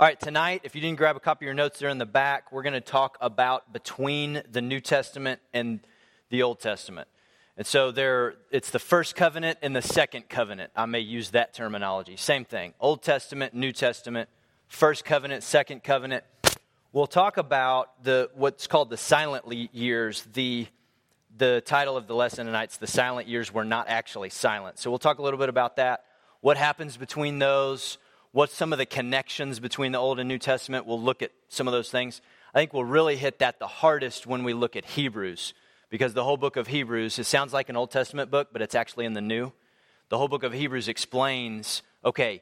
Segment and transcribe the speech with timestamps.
[0.00, 2.06] All right, tonight, if you didn't grab a copy of your notes, they're in the
[2.06, 2.52] back.
[2.52, 5.80] We're going to talk about between the New Testament and
[6.30, 7.08] the Old Testament.
[7.56, 10.70] And so there, it's the first covenant and the second covenant.
[10.76, 12.16] I may use that terminology.
[12.16, 12.74] Same thing.
[12.78, 14.28] Old Testament, New Testament,
[14.68, 16.22] first covenant, second covenant.
[16.92, 20.28] We'll talk about the what's called the silent years.
[20.32, 20.68] The
[21.38, 24.78] the title of the lesson tonight's the silent years were not actually silent.
[24.78, 26.04] So we'll talk a little bit about that.
[26.40, 27.98] What happens between those?
[28.38, 30.86] What's some of the connections between the Old and New Testament?
[30.86, 32.20] We'll look at some of those things.
[32.54, 35.54] I think we'll really hit that the hardest when we look at Hebrews
[35.90, 38.76] because the whole book of Hebrews, it sounds like an Old Testament book, but it's
[38.76, 39.52] actually in the New.
[40.08, 42.40] The whole book of Hebrews explains okay,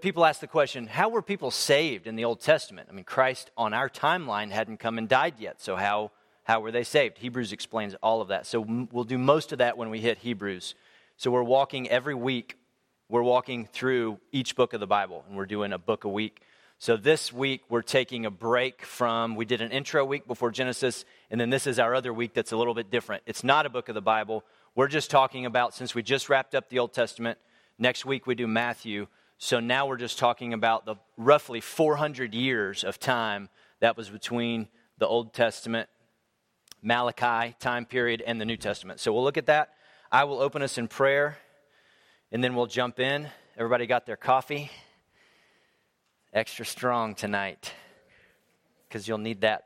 [0.00, 2.88] people ask the question, how were people saved in the Old Testament?
[2.90, 6.10] I mean, Christ on our timeline hadn't come and died yet, so how,
[6.44, 7.18] how were they saved?
[7.18, 8.46] Hebrews explains all of that.
[8.46, 8.60] So
[8.90, 10.74] we'll do most of that when we hit Hebrews.
[11.18, 12.56] So we're walking every week,
[13.08, 16.42] we're walking through each book of the Bible, and we're doing a book a week.
[16.78, 21.06] So this week, we're taking a break from, we did an intro week before Genesis,
[21.30, 23.22] and then this is our other week that's a little bit different.
[23.26, 24.44] It's not a book of the Bible.
[24.74, 27.38] We're just talking about, since we just wrapped up the Old Testament,
[27.78, 29.06] next week we do Matthew.
[29.38, 33.48] So now we're just talking about the roughly 400 years of time
[33.80, 35.88] that was between the Old Testament,
[36.82, 39.00] Malachi time period, and the New Testament.
[39.00, 39.70] So we'll look at that.
[40.12, 41.38] I will open us in prayer,
[42.32, 43.28] and then we'll jump in.
[43.56, 44.70] Everybody got their coffee?
[46.32, 47.72] extra strong tonight
[48.86, 49.64] because you'll need that.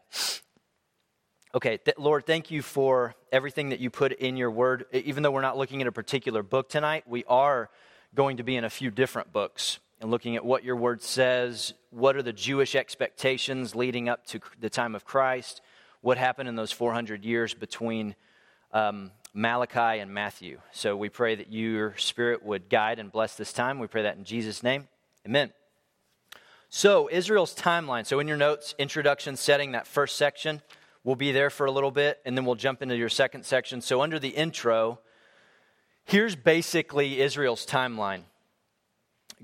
[1.55, 4.87] Okay, th- Lord, thank you for everything that you put in your word.
[4.93, 7.69] Even though we're not looking at a particular book tonight, we are
[8.15, 11.75] going to be in a few different books and looking at what your word says.
[11.91, 15.61] What are the Jewish expectations leading up to the time of Christ?
[16.01, 18.15] What happened in those 400 years between
[18.73, 20.61] um, Malachi and Matthew?
[20.73, 23.79] So we pray that your spirit would guide and bless this time.
[23.79, 24.89] We pray that in Jesus' name.
[25.27, 25.53] Amen.
[26.75, 28.07] So, Israel's timeline.
[28.07, 30.63] So, in your notes, introduction, setting, that first section,
[31.05, 33.83] we'll be there for a little bit, and then we'll jump into your second section.
[33.83, 34.99] So, under the intro,
[36.05, 38.23] here's basically Israel's timeline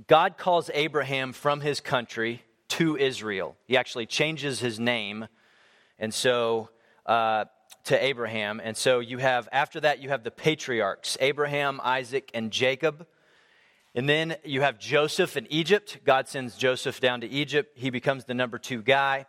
[0.06, 3.56] God calls Abraham from his country to Israel.
[3.66, 5.28] He actually changes his name,
[5.98, 6.70] and so
[7.04, 7.44] uh,
[7.88, 8.60] to Abraham.
[8.62, 13.06] And so, you have, after that, you have the patriarchs Abraham, Isaac, and Jacob.
[13.94, 15.98] And then you have Joseph in Egypt.
[16.04, 17.76] God sends Joseph down to Egypt.
[17.76, 19.26] He becomes the number two guy.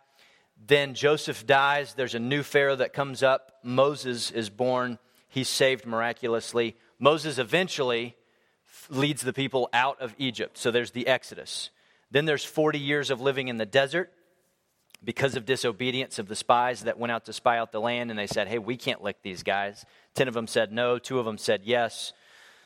[0.66, 1.94] Then Joseph dies.
[1.94, 3.52] There's a new Pharaoh that comes up.
[3.62, 4.98] Moses is born.
[5.28, 6.76] He's saved miraculously.
[6.98, 8.14] Moses eventually
[8.90, 10.58] leads the people out of Egypt.
[10.58, 11.70] So there's the Exodus.
[12.10, 14.12] Then there's 40 years of living in the desert
[15.02, 18.10] because of disobedience of the spies that went out to spy out the land.
[18.10, 19.84] And they said, hey, we can't lick these guys.
[20.14, 22.12] Ten of them said no, two of them said yes.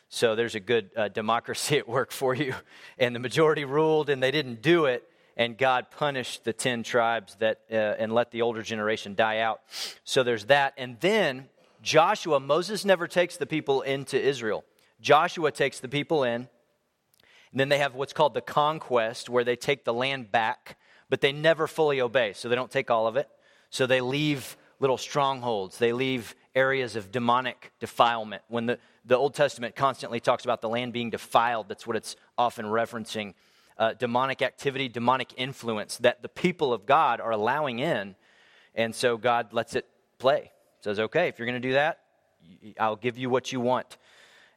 [0.08, 2.54] So there's a good uh, democracy at work for you.
[2.98, 5.04] And the majority ruled, and they didn't do it.
[5.36, 9.62] And God punished the 10 tribes that, uh, and let the older generation die out.
[10.04, 10.74] So there's that.
[10.76, 11.48] And then
[11.82, 14.64] Joshua, Moses never takes the people into Israel.
[15.00, 16.48] Joshua takes the people in.
[17.50, 20.76] And then they have what's called the conquest, where they take the land back,
[21.08, 22.32] but they never fully obey.
[22.32, 23.28] So they don't take all of it.
[23.70, 28.42] So they leave little strongholds, they leave areas of demonic defilement.
[28.48, 32.16] When the, the Old Testament constantly talks about the land being defiled, that's what it's
[32.36, 33.34] often referencing.
[33.76, 38.14] Uh, demonic activity, demonic influence that the people of God are allowing in.
[38.74, 39.86] And so God lets it
[40.18, 40.52] play.
[40.80, 42.00] Says, okay, if you're going to do that,
[42.78, 43.96] I'll give you what you want.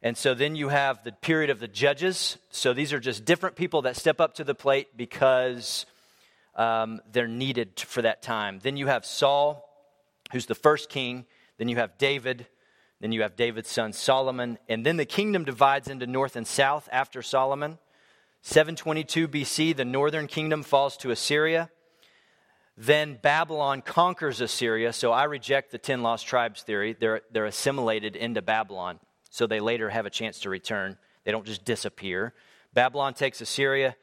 [0.03, 2.37] And so then you have the period of the judges.
[2.51, 5.85] So these are just different people that step up to the plate because
[6.57, 8.59] um, they're needed for that time.
[8.61, 9.63] Then you have Saul,
[10.31, 11.25] who's the first king.
[11.57, 12.47] Then you have David,
[12.99, 14.57] then you have David's son Solomon.
[14.67, 17.77] And then the kingdom divides into north and south after Solomon.
[18.41, 21.69] 722 BC, the northern kingdom falls to Assyria.
[22.77, 24.93] Then Babylon conquers Assyria.
[24.93, 26.95] So I reject the 10 lost tribes theory.
[26.99, 28.99] They're, they're assimilated into Babylon.
[29.29, 30.97] So they later have a chance to return.
[31.23, 32.33] They don't just disappear.
[32.73, 33.95] Babylon takes Assyria.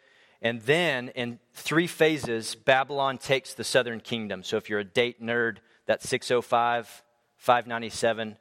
[0.44, 4.42] And then in three phases, Babylon takes the southern kingdom.
[4.42, 5.56] So if you're a date nerd,
[5.86, 7.02] that's 605,
[7.38, 8.36] 597,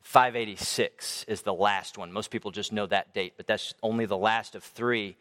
[0.00, 2.10] 586 is the last one.
[2.10, 5.18] Most people just know that date, but that's only the last of three.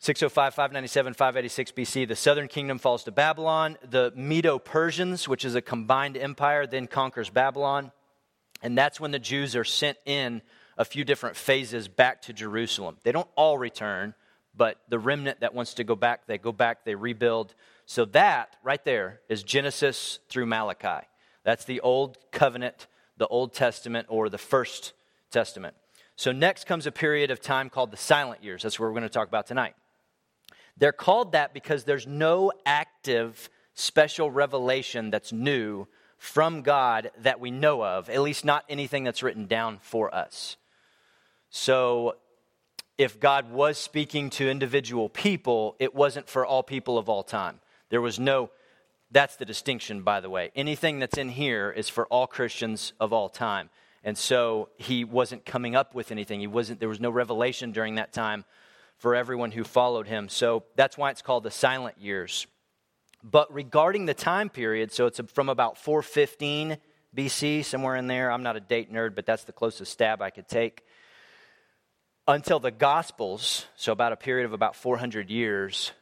[0.00, 3.78] 605, 597, 586 BC, the southern kingdom falls to Babylon.
[3.88, 7.90] The Medo Persians, which is a combined empire, then conquers Babylon.
[8.62, 10.42] And that's when the Jews are sent in
[10.76, 12.98] a few different phases back to Jerusalem.
[13.02, 14.14] They don't all return,
[14.56, 17.54] but the remnant that wants to go back, they go back, they rebuild.
[17.84, 21.06] So that right there is Genesis through Malachi.
[21.44, 22.86] That's the old covenant
[23.16, 24.92] the Old Testament or the First
[25.30, 25.74] Testament.
[26.16, 28.62] So, next comes a period of time called the silent years.
[28.62, 29.74] That's what we're going to talk about tonight.
[30.78, 35.86] They're called that because there's no active special revelation that's new
[36.18, 40.56] from God that we know of, at least not anything that's written down for us.
[41.50, 42.16] So,
[42.98, 47.60] if God was speaking to individual people, it wasn't for all people of all time.
[47.90, 48.50] There was no,
[49.10, 50.50] that's the distinction, by the way.
[50.56, 53.70] Anything that's in here is for all Christians of all time.
[54.02, 56.40] And so he wasn't coming up with anything.
[56.40, 58.44] He wasn't, there was no revelation during that time
[58.96, 60.28] for everyone who followed him.
[60.28, 62.46] So that's why it's called the silent years.
[63.22, 66.78] But regarding the time period, so it's from about 415
[67.14, 68.30] BC, somewhere in there.
[68.30, 70.84] I'm not a date nerd, but that's the closest stab I could take.
[72.28, 75.92] Until the Gospels, so about a period of about 400 years,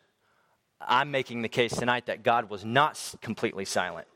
[0.81, 4.06] I'm making the case tonight that God was not completely silent.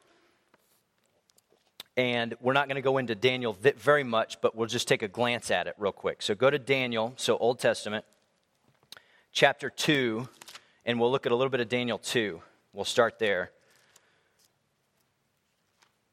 [1.98, 5.08] And we're not going to go into Daniel very much, but we'll just take a
[5.08, 6.22] glance at it real quick.
[6.22, 8.06] So go to Daniel, so Old Testament,
[9.30, 10.26] chapter 2,
[10.86, 12.40] and we'll look at a little bit of Daniel 2.
[12.72, 13.50] We'll start there.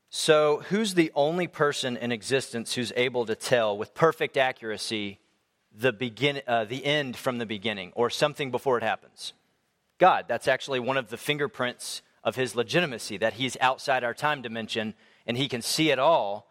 [0.09, 5.19] So, who's the only person in existence who's able to tell with perfect accuracy
[5.77, 9.33] the, begin, uh, the end from the beginning or something before it happens?
[9.97, 10.25] God.
[10.27, 14.95] That's actually one of the fingerprints of his legitimacy, that he's outside our time dimension
[15.27, 16.47] and he can see it all,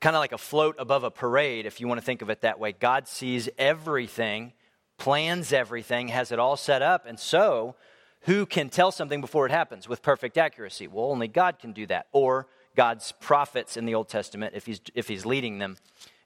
[0.00, 2.42] kind of like a float above a parade, if you want to think of it
[2.42, 2.72] that way.
[2.72, 4.52] God sees everything,
[4.96, 7.74] plans everything, has it all set up, and so
[8.22, 10.88] who can tell something before it happens with perfect accuracy?
[10.88, 12.46] Well, only God can do that, or
[12.78, 15.78] God's prophets in the Old Testament if he's, if he's leading them.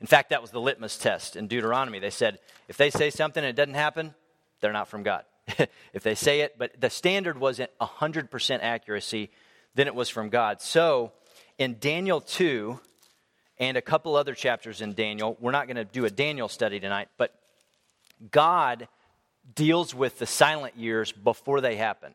[0.02, 1.98] In fact, that was the litmus test in Deuteronomy.
[1.98, 4.14] They said, if they say something and it doesn't happen,
[4.60, 5.24] they're not from God.
[5.94, 9.30] if they say it, but the standard wasn't 100% accuracy,
[9.76, 10.60] then it was from God.
[10.60, 11.12] So
[11.56, 12.78] in Daniel 2
[13.56, 16.78] and a couple other chapters in Daniel, we're not going to do a Daniel study
[16.80, 17.34] tonight, but
[18.30, 18.88] God
[19.54, 22.12] deals with the silent years before they happen.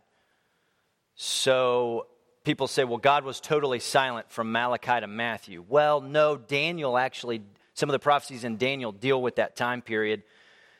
[1.16, 2.06] So
[2.48, 5.66] people say, well, God was totally silent from Malachi to Matthew.
[5.68, 7.42] Well, no, Daniel actually,
[7.74, 10.24] some of the prophecies in Daniel deal with that time period.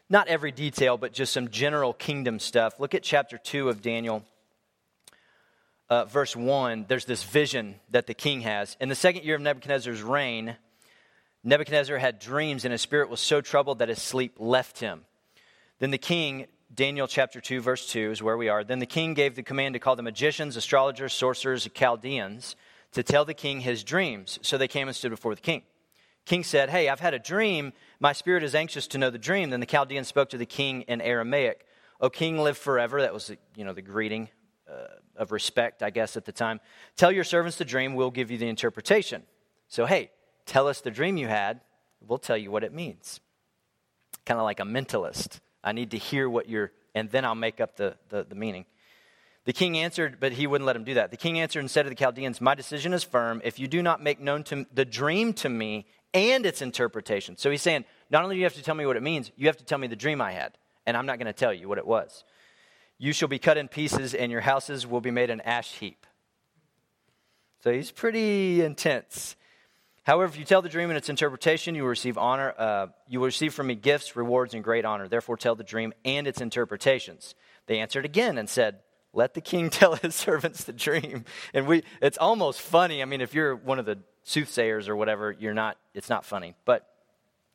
[0.10, 2.80] Not every detail, but just some general kingdom stuff.
[2.80, 4.24] Look at chapter 2 of Daniel,
[5.90, 6.86] uh, verse 1.
[6.88, 8.78] There's this vision that the king has.
[8.80, 10.56] In the second year of Nebuchadnezzar's reign,
[11.44, 15.04] Nebuchadnezzar had dreams, and his spirit was so troubled that his sleep left him.
[15.80, 18.64] Then the king, Daniel chapter 2, verse 2 is where we are.
[18.64, 22.56] Then the king gave the command to call the magicians, astrologers, sorcerers, Chaldeans
[22.92, 24.40] to tell the king his dreams.
[24.42, 25.64] So they came and stood before the king.
[26.26, 27.72] King said, Hey, I've had a dream.
[28.00, 29.50] My spirit is anxious to know the dream.
[29.50, 31.66] Then the Chaldean spoke to the king in Aramaic.
[32.02, 33.02] O king, live forever.
[33.02, 34.30] That was, you know, the greeting
[34.70, 36.60] uh, of respect, I guess, at the time.
[36.98, 37.96] Tell your servants the dream.
[37.96, 39.24] We'll give you the interpretation.
[39.70, 40.12] So, hey,
[40.46, 41.62] tell us the dream you had.
[42.06, 43.22] We'll tell you what it means.
[44.26, 45.40] Kind of like a mentalist.
[45.68, 48.66] I need to hear what you're, and then I'll make up the, the, the meaning.
[49.44, 51.12] The king answered, but he wouldn't let him do that.
[51.12, 53.42] The king answered and said to the Chaldeans, My decision is firm.
[53.44, 57.36] If you do not make known to the dream to me and its interpretation.
[57.36, 59.48] So he's saying, not only do you have to tell me what it means, you
[59.48, 61.68] have to tell me the dream I had, and I'm not going to tell you
[61.68, 62.24] what it was.
[62.98, 66.08] You shall be cut in pieces, and your houses will be made an ash heap.
[67.62, 69.36] So he's pretty intense.
[70.08, 72.54] However, if you tell the dream and its interpretation, you will receive honor.
[72.58, 75.10] Uh, you will receive from me gifts, rewards, and great honor.
[75.10, 77.36] Therefore, tell the dream and its interpretations.
[77.66, 78.80] They answered again and said,
[79.12, 83.02] "Let the king tell his servants the dream." And we, it's almost funny.
[83.02, 85.78] I mean, if you're one of the soothsayers or whatever, you're not.
[85.94, 86.88] It's not funny, but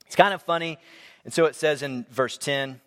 [0.04, 0.76] it's kind of funny.
[1.24, 2.82] And so it says in verse ten.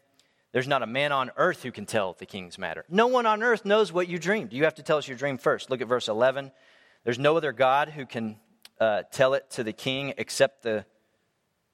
[0.52, 2.86] There's not a man on earth who can tell the king's matter.
[2.88, 4.54] No one on earth knows what you dreamed.
[4.54, 5.70] You have to tell us your dream first.
[5.70, 6.50] Look at verse 11.
[7.04, 8.38] There's no other God who can
[8.80, 10.86] uh, tell it to the king except the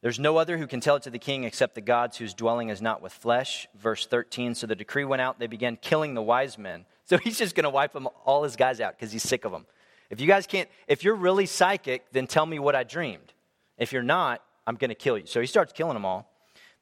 [0.01, 2.69] there's no other who can tell it to the king except the gods whose dwelling
[2.69, 3.67] is not with flesh.
[3.75, 4.55] Verse 13.
[4.55, 6.85] So the decree went out, they began killing the wise men.
[7.05, 9.51] So he's just going to wipe them, all his guys out because he's sick of
[9.51, 9.65] them.
[10.09, 13.33] If you guys can't, if you're really psychic, then tell me what I dreamed.
[13.77, 15.25] If you're not, I'm going to kill you.
[15.25, 16.31] So he starts killing them all.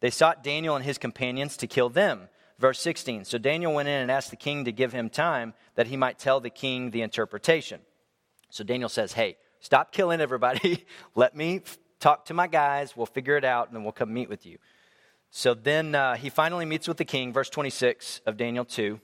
[0.01, 2.29] They sought Daniel and his companions to kill them.
[2.59, 3.25] Verse 16.
[3.25, 6.19] So Daniel went in and asked the king to give him time that he might
[6.19, 7.81] tell the king the interpretation.
[8.51, 10.85] So Daniel says, Hey, Stop killing everybody.
[11.15, 11.61] Let me
[11.99, 12.95] talk to my guys.
[12.95, 14.57] We'll figure it out, and then we'll come meet with you.
[15.31, 18.99] So then uh, he finally meets with the king, verse 26 of Daniel 2.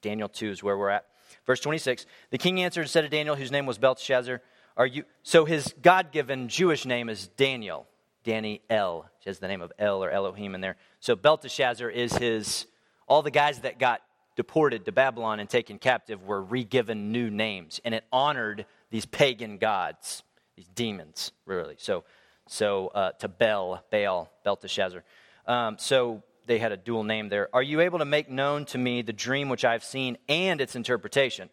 [0.00, 1.06] Daniel 2 is where we're at.
[1.46, 4.40] Verse 26 The king answered and said to Daniel, whose name was Belteshazzar,
[4.76, 5.04] Are you.
[5.22, 7.86] So his God given Jewish name is Daniel.
[8.24, 9.08] Danny El.
[9.20, 10.76] She has the name of El or Elohim in there.
[11.00, 12.66] So Belteshazzar is his.
[13.06, 14.02] All the guys that got
[14.36, 19.58] deported to Babylon and taken captive were re-given new names, and it honored these pagan
[19.58, 20.22] gods,
[20.56, 21.76] these demons, really.
[21.78, 22.04] So,
[22.48, 25.04] so uh, to Bel, Baal, Belteshazzar.
[25.46, 27.48] Um, so they had a dual name there.
[27.54, 30.60] Are you able to make known to me the dream which I have seen and
[30.60, 31.50] its interpretation?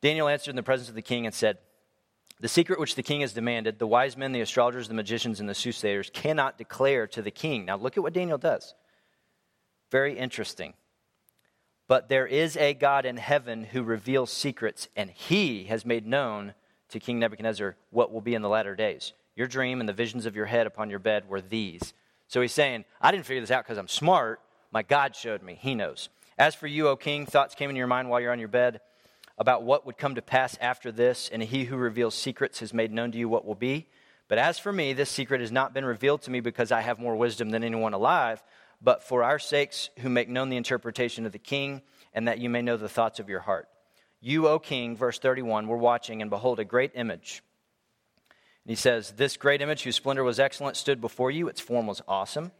[0.00, 1.58] Daniel answered in the presence of the king and said,
[2.40, 5.48] The secret which the king has demanded, the wise men, the astrologers, the magicians, and
[5.48, 7.64] the soothsayers cannot declare to the king.
[7.64, 8.74] Now look at what Daniel does.
[9.90, 10.74] Very interesting.
[11.92, 16.54] But there is a God in heaven who reveals secrets, and he has made known
[16.88, 19.12] to King Nebuchadnezzar what will be in the latter days.
[19.36, 21.92] Your dream and the visions of your head upon your bed were these.
[22.28, 24.40] So he's saying, I didn't figure this out because I'm smart.
[24.70, 25.58] My God showed me.
[25.60, 26.08] He knows.
[26.38, 28.80] As for you, O king, thoughts came into your mind while you're on your bed
[29.36, 32.90] about what would come to pass after this, and he who reveals secrets has made
[32.90, 33.86] known to you what will be.
[34.28, 36.98] But as for me, this secret has not been revealed to me because I have
[36.98, 38.42] more wisdom than anyone alive,
[38.82, 42.50] but for our sakes who make known the interpretation of the king, and that you
[42.50, 43.68] may know the thoughts of your heart.
[44.20, 47.42] You, O king, verse 31, were watching, and behold, a great image.
[48.64, 51.48] And he says, This great image, whose splendor was excellent, stood before you.
[51.48, 52.52] Its form was awesome.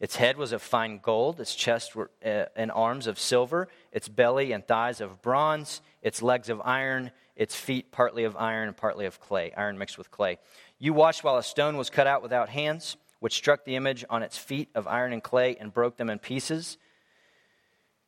[0.00, 4.08] Its head was of fine gold, its chest were, uh, and arms of silver, its
[4.08, 8.76] belly and thighs of bronze, its legs of iron, its feet partly of iron and
[8.76, 10.38] partly of clay, iron mixed with clay.
[10.78, 14.22] You watched while a stone was cut out without hands, which struck the image on
[14.22, 16.78] its feet of iron and clay and broke them in pieces.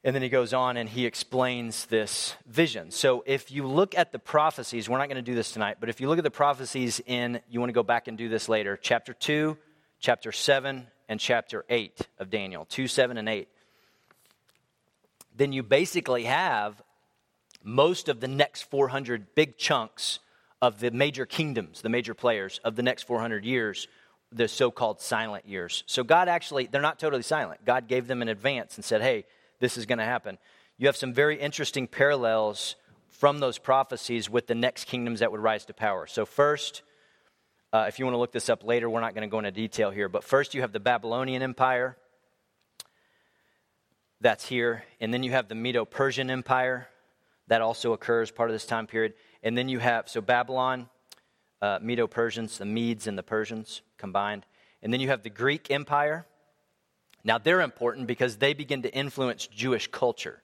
[0.05, 2.91] And then he goes on and he explains this vision.
[2.91, 5.89] So if you look at the prophecies, we're not going to do this tonight, but
[5.89, 8.49] if you look at the prophecies in, you want to go back and do this
[8.49, 9.57] later, chapter 2,
[10.01, 13.49] chapter 7, and chapter 8 of Daniel 2, 7, and 8.
[15.37, 16.83] Then you basically have
[17.63, 20.19] most of the next 400 big chunks
[20.61, 23.89] of the major kingdoms, the major players of the next 400 years,
[24.33, 25.85] the so called silent years.
[25.87, 27.65] So God actually, they're not totally silent.
[27.65, 29.25] God gave them in advance and said, hey,
[29.61, 30.39] this is going to happen.
[30.79, 32.77] You have some very interesting parallels
[33.11, 36.07] from those prophecies with the next kingdoms that would rise to power.
[36.07, 36.83] So, first,
[37.73, 39.53] uh, if you want to look this up later, we're not going to go into
[39.53, 41.97] detail here, but first you have the Babylonian Empire.
[44.21, 44.85] That's here.
[45.01, 46.89] And then you have the Medo Persian Empire.
[47.49, 49.15] That also occurs part of this time period.
[49.43, 50.89] And then you have, so Babylon,
[51.63, 54.45] uh, Medo Persians, the Medes and the Persians combined.
[54.83, 56.27] And then you have the Greek Empire.
[57.25, 60.43] Now, they're important because they begin to influence Jewish culture,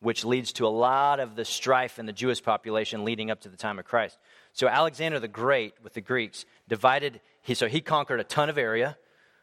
[0.00, 3.48] which leads to a lot of the strife in the Jewish population leading up to
[3.48, 4.18] the time of Christ.
[4.52, 8.58] So, Alexander the Great with the Greeks divided, he, so he conquered a ton of
[8.58, 8.98] area.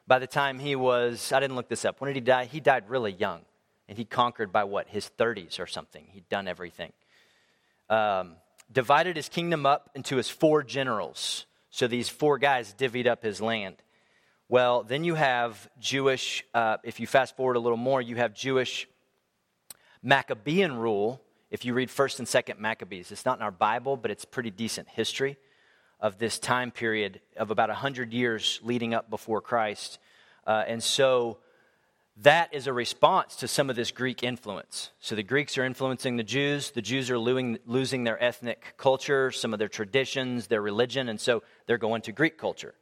[0.08, 2.46] By the time he was, I didn't look this up, when did he die?
[2.46, 3.42] He died really young.
[3.89, 6.08] And he conquered by what, his 30s or something.
[6.12, 6.92] He'd done everything.
[7.89, 8.36] Um,
[8.72, 11.45] divided his kingdom up into his four generals.
[11.69, 13.75] So these four guys divvied up his land.
[14.48, 18.34] Well, then you have Jewish, uh, if you fast forward a little more, you have
[18.34, 18.88] Jewish
[20.03, 21.22] Maccabean rule.
[21.50, 24.51] If you read 1st and 2nd Maccabees, it's not in our Bible, but it's pretty
[24.51, 25.38] decent history
[26.00, 29.98] of this time period of about 100 years leading up before Christ.
[30.45, 31.39] Uh, and so
[32.17, 34.91] that is a response to some of this Greek influence.
[35.00, 36.72] So the Greeks are influencing the Jews.
[36.72, 41.43] The Jews are losing, their ethnic culture, some of their traditions, their religion, and so
[41.65, 42.74] they're going to Greek culture.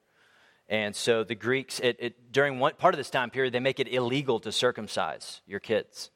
[0.70, 3.80] And so the Greeks, it, it, during one part of this time period, they make
[3.80, 6.12] it illegal to circumcise your kids.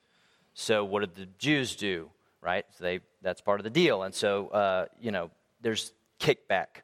[0.54, 2.10] So what did the Jews do?
[2.42, 2.66] Right?
[2.78, 4.04] So they, that's part of the deal.
[4.04, 5.32] And so, uh, you know,
[5.62, 6.84] there's kickback.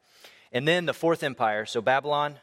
[0.52, 2.36] And then the fourth empire, so Babylon,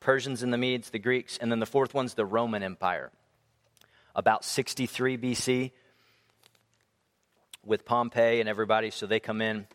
[0.00, 3.10] Persians and the Medes, the Greeks, and then the fourth one's the Roman Empire.
[4.18, 5.70] About 63 BC
[7.64, 8.90] with Pompey and everybody.
[8.90, 9.68] So they come in,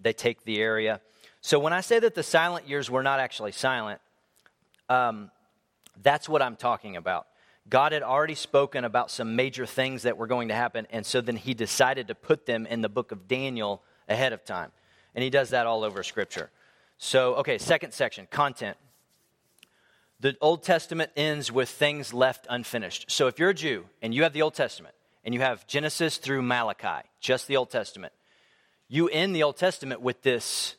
[0.00, 1.02] they take the area.
[1.42, 4.00] So when I say that the silent years were not actually silent,
[4.88, 5.30] um,
[6.02, 7.26] that's what I'm talking about.
[7.68, 11.20] God had already spoken about some major things that were going to happen, and so
[11.20, 14.72] then he decided to put them in the book of Daniel ahead of time.
[15.14, 16.50] And he does that all over Scripture.
[16.96, 18.78] So, okay, second section content.
[20.20, 23.10] The Old Testament ends with things left unfinished.
[23.10, 24.94] So, if you're a Jew and you have the Old Testament
[25.24, 28.12] and you have Genesis through Malachi, just the Old Testament,
[28.88, 30.76] you end the Old Testament with this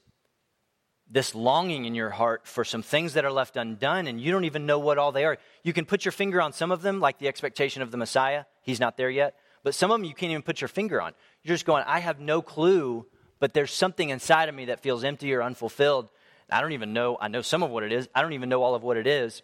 [1.10, 4.44] this longing in your heart for some things that are left undone and you don't
[4.44, 5.38] even know what all they are.
[5.64, 8.44] You can put your finger on some of them, like the expectation of the Messiah.
[8.62, 9.36] He's not there yet.
[9.64, 11.14] But some of them you can't even put your finger on.
[11.44, 13.06] You're just going, I have no clue,
[13.40, 16.10] but there's something inside of me that feels empty or unfulfilled.
[16.50, 17.18] I don't even know.
[17.20, 18.08] I know some of what it is.
[18.16, 19.42] I don't even know all of what it is.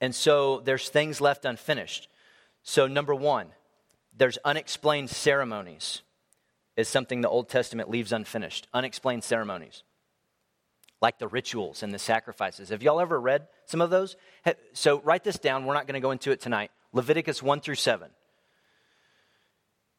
[0.00, 2.08] And so there's things left unfinished.
[2.62, 3.48] So, number one,
[4.16, 6.02] there's unexplained ceremonies,
[6.76, 8.66] is something the Old Testament leaves unfinished.
[8.74, 9.82] Unexplained ceremonies
[11.02, 12.70] like the rituals and the sacrifices.
[12.70, 14.16] Have y'all ever read some of those?
[14.72, 15.66] So write this down.
[15.66, 16.70] We're not going to go into it tonight.
[16.92, 18.10] Leviticus 1 through 7.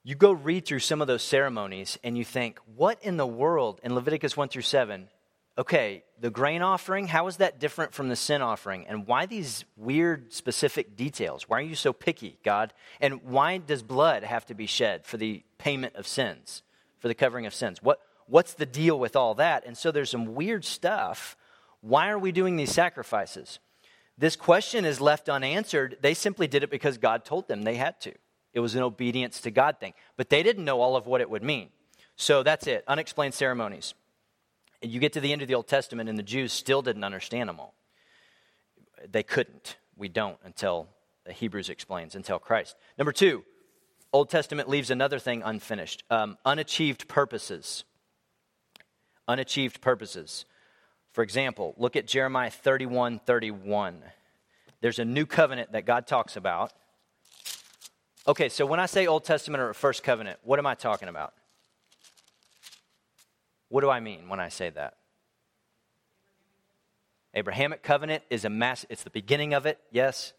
[0.03, 3.79] You go read through some of those ceremonies and you think, what in the world
[3.83, 5.09] in Leviticus 1 through 7
[5.57, 8.85] okay, the grain offering, how is that different from the sin offering?
[8.87, 11.49] And why these weird specific details?
[11.49, 12.73] Why are you so picky, God?
[13.01, 16.61] And why does blood have to be shed for the payment of sins,
[16.99, 17.81] for the covering of sins?
[17.81, 19.65] What, what's the deal with all that?
[19.65, 21.35] And so there's some weird stuff.
[21.81, 23.59] Why are we doing these sacrifices?
[24.17, 25.97] This question is left unanswered.
[26.01, 28.13] They simply did it because God told them they had to.
[28.53, 29.93] It was an obedience to God thing.
[30.17, 31.69] But they didn't know all of what it would mean.
[32.15, 33.93] So that's it unexplained ceremonies.
[34.81, 37.03] And you get to the end of the Old Testament, and the Jews still didn't
[37.03, 37.73] understand them all.
[39.09, 39.77] They couldn't.
[39.95, 40.87] We don't until
[41.29, 42.75] Hebrews explains, until Christ.
[42.97, 43.43] Number two,
[44.13, 47.83] Old Testament leaves another thing unfinished um, unachieved purposes.
[49.27, 50.45] Unachieved purposes.
[51.11, 54.03] For example, look at Jeremiah 31 31.
[54.81, 56.71] There's a new covenant that God talks about.
[58.27, 61.33] Okay, so when I say Old Testament or First Covenant, what am I talking about?
[63.69, 64.95] What do I mean when I say that?
[67.33, 70.33] Abrahamic covenant is a mass, it's the beginning of it, yes.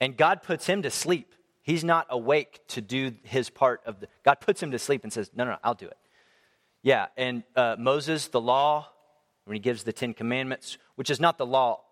[0.00, 1.34] And God puts him to sleep.
[1.62, 4.08] He's not awake to do his part of the.
[4.24, 5.98] God puts him to sleep and says, No, no, no I'll do it.
[6.82, 8.88] Yeah, and uh, Moses, the law,
[9.44, 11.82] when he gives the Ten Commandments, which is not the law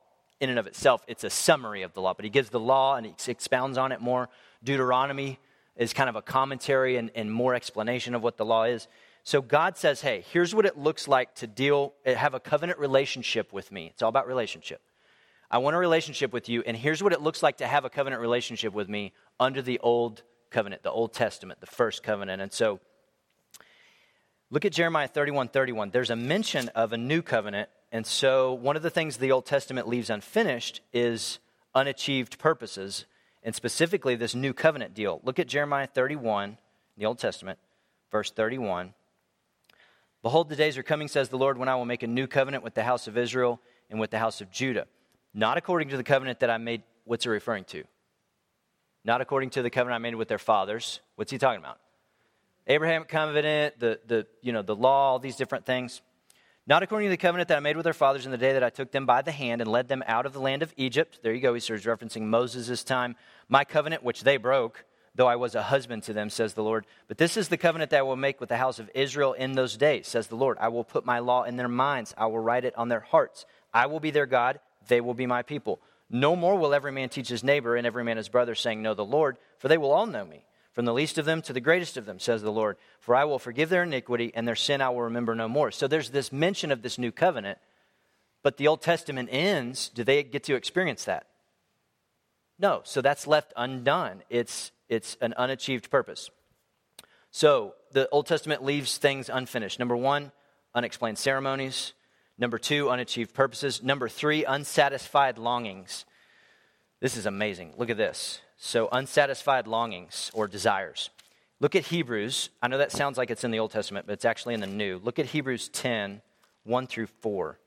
[0.40, 2.97] in and of itself, it's a summary of the law, but he gives the law
[2.97, 4.30] and he expounds on it more.
[4.64, 5.38] Deuteronomy
[5.76, 8.88] is kind of a commentary and, and more explanation of what the law is.
[9.25, 12.78] So God says, hey, here's what it looks like to deal, eh, have a covenant
[12.78, 13.88] relationship with me.
[13.92, 14.80] It's all about relationship.
[15.50, 17.90] I want a relationship with you, and here's what it looks like to have a
[17.90, 22.42] covenant relationship with me under the old covenant, the Old Testament, the first covenant.
[22.42, 22.80] And so
[24.50, 25.90] look at Jeremiah 31 31.
[25.90, 27.68] There's a mention of a new covenant.
[27.92, 31.38] And so one of the things the Old Testament leaves unfinished is
[31.75, 33.06] unachieved purposes,
[33.42, 35.20] and specifically this new covenant deal.
[35.25, 36.58] Look at Jeremiah 31,
[36.96, 37.58] the Old Testament,
[38.10, 38.94] verse 31.
[40.28, 42.62] Behold, the days are coming, says the Lord, when I will make a new covenant
[42.62, 44.87] with the house of Israel and with the house of Judah.
[45.32, 46.82] Not according to the covenant that I made.
[47.04, 47.85] What's it referring to?
[49.06, 51.00] Not according to the covenant I made with their fathers.
[51.16, 51.78] What's he talking about?
[52.66, 56.02] Abraham covenant, the, the, you know, the law, all these different things.
[56.66, 58.62] Not according to the covenant that I made with their fathers in the day that
[58.62, 61.20] I took them by the hand and led them out of the land of Egypt.
[61.22, 61.55] There you go.
[61.55, 63.16] He starts referencing Moses' time.
[63.48, 64.85] My covenant, which they broke
[65.18, 66.87] though I was a husband to them, says the Lord.
[67.09, 69.52] But this is the covenant that I will make with the house of Israel in
[69.52, 70.57] those days, says the Lord.
[70.61, 73.44] I will put my law in their minds, I will write it on their hearts.
[73.74, 75.81] I will be their God, they will be my people.
[76.09, 78.94] No more will every man teach his neighbor and every man his brother, saying, Know
[78.94, 81.61] the Lord, for they will all know me, from the least of them to the
[81.61, 82.76] greatest of them, says the Lord.
[83.00, 85.72] For I will forgive their iniquity, and their sin I will remember no more.
[85.72, 87.59] So there's this mention of this new covenant,
[88.44, 89.88] but the Old Testament ends.
[89.88, 91.26] Do they get to experience that?
[92.57, 92.83] No.
[92.85, 94.22] So that's left undone.
[94.31, 96.31] It's it's an unachieved purpose.
[97.31, 99.79] So the Old Testament leaves things unfinished.
[99.79, 100.33] Number one,
[100.74, 101.92] unexplained ceremonies.
[102.38, 103.83] Number two, unachieved purposes.
[103.83, 106.05] Number three, unsatisfied longings.
[107.01, 107.74] This is amazing.
[107.77, 108.40] Look at this.
[108.57, 111.11] So, unsatisfied longings or desires.
[111.61, 112.51] Look at Hebrews.
[112.62, 114.66] I know that sounds like it's in the Old Testament, but it's actually in the
[114.66, 115.01] New.
[115.03, 116.22] Look at Hebrews 10
[116.64, 117.59] 1 through 4.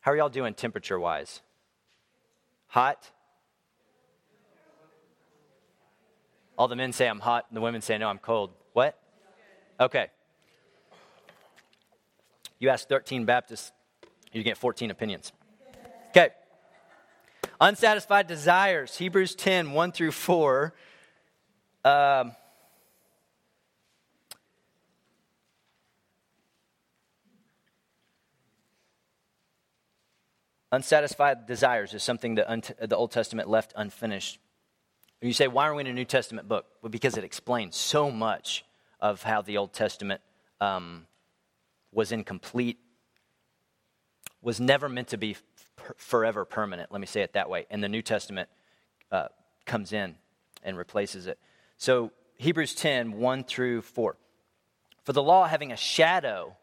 [0.00, 1.40] How are y'all doing temperature wise?
[2.68, 3.10] Hot?
[6.56, 8.50] All the men say I'm hot, and the women say, no, I'm cold.
[8.72, 8.98] What?
[9.80, 10.08] Okay.
[12.60, 13.72] You ask 13 Baptists,
[14.32, 15.32] you get 14 opinions.
[16.10, 16.30] Okay.
[17.60, 20.74] Unsatisfied desires, Hebrews 10, 1 through 4.
[21.84, 22.32] Um,
[30.72, 34.38] unsatisfied desires is something that the Old Testament left unfinished.
[35.24, 36.66] You say, why are we in a New Testament book?
[36.82, 38.62] Well, because it explains so much
[39.00, 40.20] of how the Old Testament
[40.60, 41.06] um,
[41.92, 42.78] was incomplete,
[44.42, 45.38] was never meant to be
[45.76, 47.64] per- forever permanent, let me say it that way.
[47.70, 48.50] And the New Testament
[49.10, 49.28] uh,
[49.64, 50.16] comes in
[50.62, 51.38] and replaces it.
[51.78, 54.16] So, Hebrews 10 1 through 4.
[55.04, 56.54] For the law having a shadow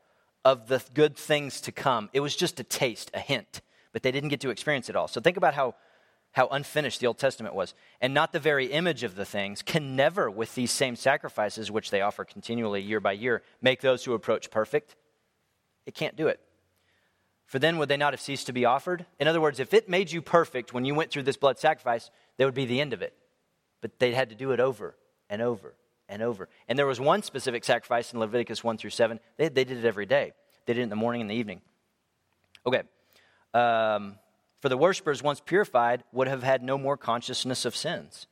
[0.46, 4.12] of the good things to come, it was just a taste, a hint, but they
[4.12, 5.08] didn't get to experience it all.
[5.08, 5.74] So, think about how
[6.32, 9.96] how unfinished the Old Testament was, and not the very image of the things, can
[9.96, 14.14] never, with these same sacrifices which they offer continually year by year, make those who
[14.14, 14.96] approach perfect.
[15.86, 16.40] It can't do it.
[17.46, 19.06] For then would they not have ceased to be offered?
[19.20, 22.10] In other words, if it made you perfect when you went through this blood sacrifice,
[22.38, 23.14] that would be the end of it.
[23.82, 24.96] But they had to do it over
[25.30, 25.76] and over
[26.08, 26.48] and over.
[26.70, 29.20] And there was one specific sacrifice in Leviticus 1 through 7.
[29.36, 30.32] They, they did it every day,
[30.66, 31.62] they did it in the morning and the evening.
[32.66, 32.84] Okay.
[33.54, 34.16] Um,
[34.62, 38.28] for the worshippers, once purified, would have had no more consciousness of sins.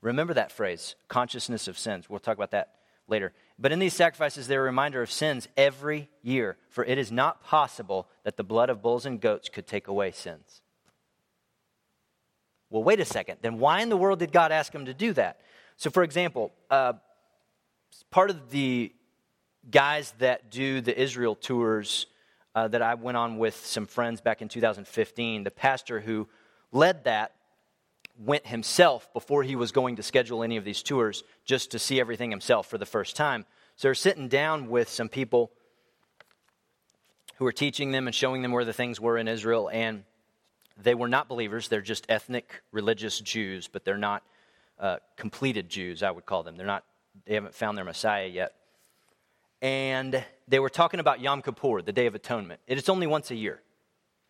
[0.00, 2.10] Remember that phrase, consciousness of sins.
[2.10, 2.74] We'll talk about that
[3.06, 3.32] later.
[3.58, 7.44] But in these sacrifices, they're a reminder of sins every year, for it is not
[7.44, 10.62] possible that the blood of bulls and goats could take away sins.
[12.68, 13.38] Well, wait a second.
[13.42, 15.40] Then why in the world did God ask him to do that?
[15.76, 16.94] So, for example, uh,
[18.10, 18.92] part of the
[19.70, 22.06] guys that do the Israel tours
[22.54, 26.28] uh, that I went on with some friends back in 2015, the pastor who
[26.70, 27.34] led that
[28.18, 31.98] went himself before he was going to schedule any of these tours just to see
[31.98, 33.46] everything himself for the first time.
[33.76, 35.50] So they're sitting down with some people
[37.36, 39.70] who are teaching them and showing them where the things were in Israel.
[39.72, 40.04] And
[40.76, 41.68] they were not believers.
[41.68, 44.22] They're just ethnic religious Jews, but they're not
[44.78, 46.56] uh, completed Jews, I would call them.
[46.56, 46.84] They're not,
[47.26, 48.54] they haven't found their Messiah yet.
[49.62, 52.60] And they were talking about Yom Kippur, the Day of Atonement.
[52.66, 53.62] It is only once a year.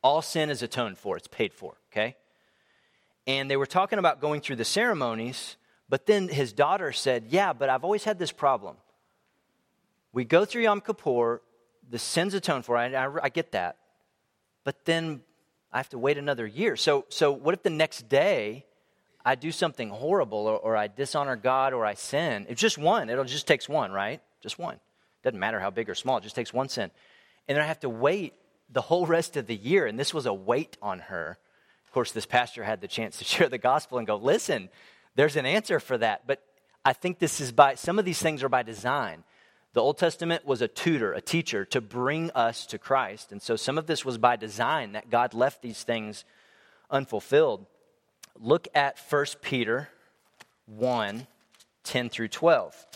[0.02, 2.16] All sin is atoned for, it's paid for, okay?
[3.26, 5.56] and they were talking about going through the ceremonies,
[5.88, 8.76] but then his daughter said, Yeah, but I've always had this problem.
[10.12, 11.42] We go through Yom Kippur,
[11.88, 13.76] the sins atoned for, I, I, I get that,
[14.64, 15.22] but then
[15.72, 16.76] I have to wait another year.
[16.76, 18.66] So, so what if the next day
[19.24, 22.46] I do something horrible or, or I dishonor God or I sin?
[22.48, 23.08] It's just one.
[23.08, 24.20] It'll just takes one, right?
[24.42, 24.80] Just one.
[25.22, 26.90] Doesn't matter how big or small, it just takes one sin.
[27.48, 28.34] And then I have to wait
[28.70, 29.86] the whole rest of the year.
[29.86, 31.38] And this was a weight on her
[31.92, 34.70] of course, this pastor had the chance to share the gospel and go, listen,
[35.14, 36.26] there's an answer for that.
[36.26, 36.42] But
[36.86, 39.24] I think this is by, some of these things are by design.
[39.74, 43.30] The Old Testament was a tutor, a teacher to bring us to Christ.
[43.30, 46.24] And so some of this was by design that God left these things
[46.90, 47.66] unfulfilled.
[48.40, 49.90] Look at 1 Peter
[50.64, 51.26] 1
[51.84, 52.86] 10 through 12.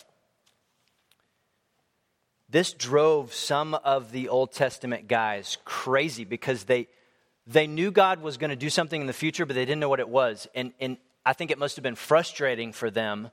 [2.48, 6.88] This drove some of the Old Testament guys crazy because they,
[7.46, 9.88] they knew God was going to do something in the future, but they didn't know
[9.88, 10.46] what it was.
[10.54, 13.30] And, and I think it must have been frustrating for them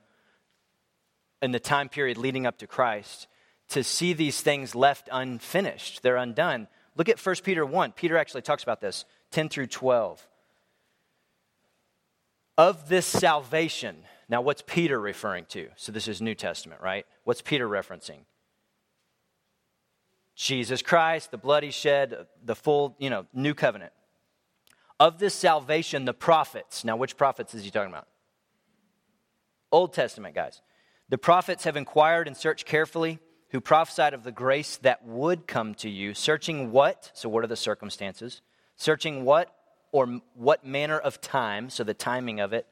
[1.40, 3.28] in the time period leading up to Christ
[3.68, 6.02] to see these things left unfinished.
[6.02, 6.66] They're undone.
[6.96, 7.92] Look at 1 Peter 1.
[7.92, 10.26] Peter actually talks about this 10 through 12.
[12.56, 13.96] Of this salvation.
[14.28, 15.68] Now, what's Peter referring to?
[15.76, 17.04] So, this is New Testament, right?
[17.24, 18.20] What's Peter referencing?
[20.34, 23.92] Jesus Christ, the blood he shed, the full, you know, new covenant
[25.00, 26.84] of this salvation, the prophets.
[26.84, 28.08] Now, which prophets is he talking about?
[29.72, 30.60] Old Testament guys.
[31.08, 33.18] The prophets have inquired and searched carefully,
[33.50, 37.10] who prophesied of the grace that would come to you, searching what?
[37.14, 38.40] So, what are the circumstances?
[38.76, 39.54] Searching what
[39.92, 42.66] or what manner of time, so the timing of it.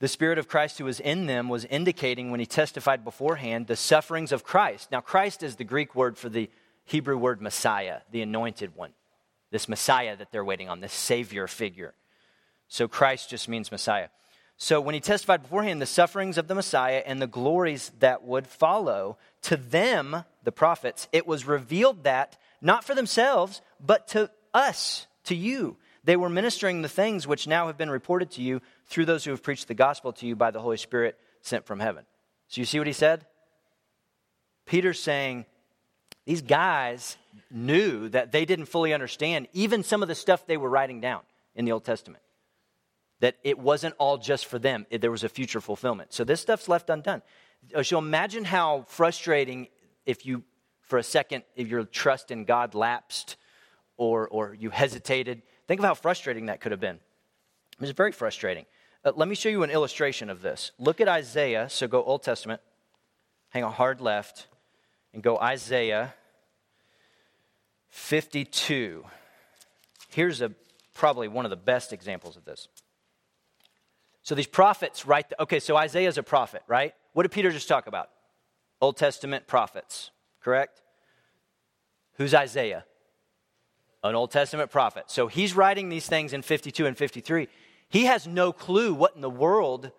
[0.00, 3.76] The Spirit of Christ who was in them was indicating when he testified beforehand the
[3.76, 4.90] sufferings of Christ.
[4.90, 6.50] Now, Christ is the Greek word for the
[6.84, 8.92] Hebrew word Messiah, the anointed one
[9.54, 11.94] this Messiah that they're waiting on, this Savior figure.
[12.66, 14.08] So Christ just means Messiah.
[14.56, 18.48] So when he testified beforehand the sufferings of the Messiah and the glories that would
[18.48, 25.06] follow, to them, the prophets, it was revealed that, not for themselves, but to us,
[25.22, 29.04] to you, they were ministering the things which now have been reported to you through
[29.04, 32.04] those who have preached the gospel to you by the Holy Spirit sent from heaven.
[32.48, 33.24] So you see what he said?
[34.66, 35.46] Peter's saying,
[36.24, 37.16] these guys
[37.50, 41.20] knew that they didn't fully understand even some of the stuff they were writing down
[41.54, 42.22] in the Old Testament.
[43.20, 46.12] That it wasn't all just for them, there was a future fulfillment.
[46.12, 47.22] So this stuff's left undone.
[47.74, 49.68] Uh, so imagine how frustrating
[50.06, 50.42] if you,
[50.80, 53.36] for a second, if your trust in God lapsed
[53.96, 55.42] or, or you hesitated.
[55.68, 56.96] Think of how frustrating that could have been.
[56.96, 58.66] It was very frustrating.
[59.04, 60.72] Uh, let me show you an illustration of this.
[60.78, 61.68] Look at Isaiah.
[61.68, 62.60] So go Old Testament.
[63.50, 64.48] Hang on, hard left
[65.14, 66.12] and go Isaiah
[67.88, 69.04] 52.
[70.10, 70.50] Here's a,
[70.92, 72.68] probably one of the best examples of this.
[74.22, 76.94] So these prophets write, the, okay, so Isaiah's a prophet, right?
[77.12, 78.10] What did Peter just talk about?
[78.80, 80.10] Old Testament prophets,
[80.42, 80.82] correct?
[82.14, 82.84] Who's Isaiah?
[84.02, 85.04] An Old Testament prophet.
[85.06, 87.48] So he's writing these things in 52 and 53.
[87.88, 89.92] He has no clue what in the world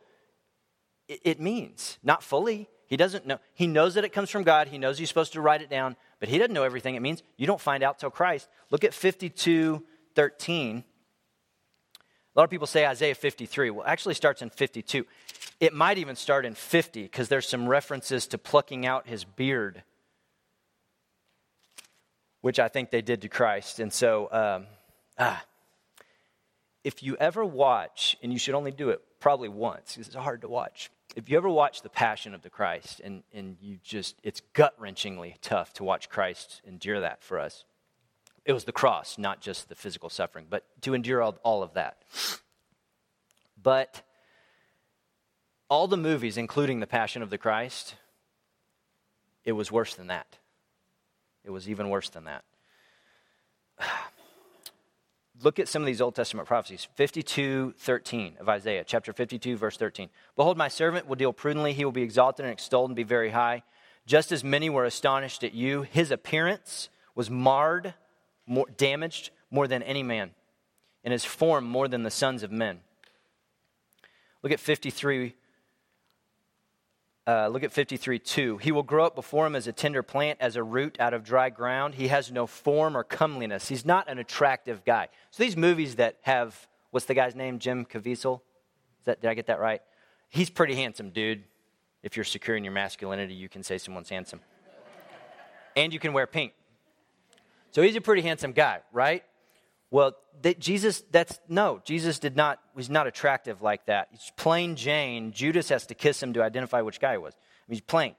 [1.08, 1.97] it means.
[2.04, 2.67] Not fully.
[2.88, 3.39] He doesn't know.
[3.54, 4.67] He knows that it comes from God.
[4.67, 7.24] He knows he's supposed to write it down, but he doesn't know everything it means.
[7.38, 8.48] You don't find out till Christ.
[8.69, 9.84] Look at 52
[10.15, 10.84] 13.
[12.36, 13.69] A lot of people say Isaiah 53.
[13.69, 15.06] Well, actually starts in 52.
[15.60, 19.84] It might even start in 50 because there's some references to plucking out his beard,
[22.41, 23.80] which I think they did to Christ.
[23.80, 24.67] And so, um,
[25.17, 25.43] ah,
[26.84, 30.41] if you ever watch, and you should only do it probably once because it's hard
[30.41, 34.17] to watch if you ever watch The Passion of the Christ and, and you just,
[34.21, 37.63] it's gut wrenchingly tough to watch Christ endure that for us.
[38.43, 41.73] It was the cross, not just the physical suffering, but to endure all, all of
[41.73, 42.04] that.
[43.62, 44.04] But
[45.69, 47.95] all the movies, including The Passion of the Christ,
[49.45, 50.38] it was worse than that.
[51.43, 52.43] It was even worse than that.
[55.41, 56.88] Look at some of these Old Testament prophecies.
[56.95, 60.10] 52, 13 of Isaiah, chapter 52, verse 13.
[60.36, 61.74] Behold, my servant will deal prudently.
[61.74, 63.63] He will be exalted and extolled and be very high.
[64.06, 67.95] Just as many were astonished at you, his appearance was marred,
[68.45, 70.32] more, damaged more than any man,
[71.04, 72.80] and his form more than the sons of men.
[74.41, 75.36] Look at 53,
[77.28, 78.58] uh, look at 53 2.
[78.58, 81.24] He will grow up before him as a tender plant, as a root out of
[81.24, 81.96] dry ground.
[81.96, 83.68] He has no form or comeliness.
[83.68, 85.08] He's not an attractive guy.
[85.32, 87.58] So these movies that have, what's the guy's name?
[87.60, 88.42] Jim Caviezel?
[89.00, 89.82] Is that, did I get that right?
[90.30, 91.44] He's pretty handsome, dude.
[92.04, 94.42] If you're secure in your masculinity, you can say someone's handsome.
[95.76, 96.54] and you can wear pink.
[97.72, 99.24] So he's a pretty handsome guy, right?
[99.90, 104.10] Well, that Jesus, that's no, Jesus did not, was not attractive like that.
[104.12, 105.32] He's plain Jane.
[105.32, 107.34] Judas has to kiss him to identify which guy it was.
[107.34, 108.16] I mean, he's plain.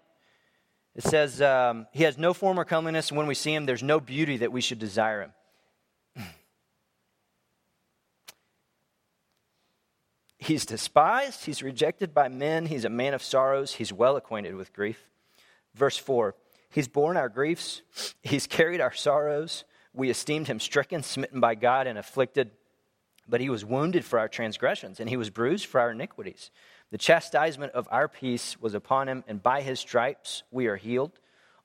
[0.94, 4.00] It says, um, he has no form or comeliness, when we see him, there's no
[4.00, 5.30] beauty that we should desire
[6.16, 6.24] him.
[10.38, 14.72] he's despised, he's rejected by men, he's a man of sorrows, he's well acquainted with
[14.72, 15.06] grief.
[15.74, 16.34] Verse 4
[16.70, 17.82] He's borne our griefs,
[18.22, 19.64] he's carried our sorrows.
[19.92, 22.50] We esteemed him stricken, smitten by God, and afflicted.
[23.28, 26.50] But he was wounded for our transgressions, and he was bruised for our iniquities.
[26.90, 31.18] The chastisement of our peace was upon him, and by his stripes we are healed.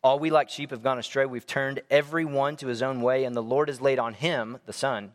[0.04, 1.26] All we like sheep have gone astray.
[1.26, 4.58] We've turned every one to his own way, and the Lord has laid on him,
[4.66, 5.14] the Son,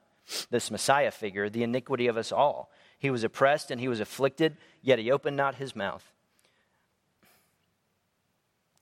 [0.51, 2.71] this Messiah figure, the iniquity of us all.
[2.99, 6.13] He was oppressed and he was afflicted, yet he opened not his mouth.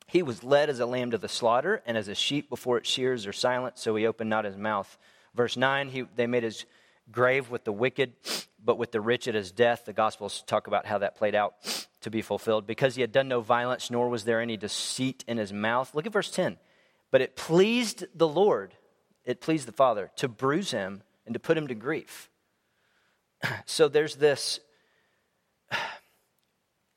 [0.07, 2.89] He was led as a lamb to the slaughter, and as a sheep before its
[2.89, 4.97] shears are silent, so he opened not his mouth.
[5.35, 6.67] Verse 9, he, they made his
[7.11, 8.15] grave with the wicked,
[8.63, 9.85] but with the rich at his death.
[9.85, 11.55] The Gospels talk about how that played out
[12.01, 12.67] to be fulfilled.
[12.67, 15.95] Because he had done no violence, nor was there any deceit in his mouth.
[15.95, 16.59] Look at verse 10.
[17.11, 18.75] But it pleased the Lord,
[19.25, 22.31] it pleased the Father, to bruise him and to put him to grief.
[23.67, 24.61] So there's this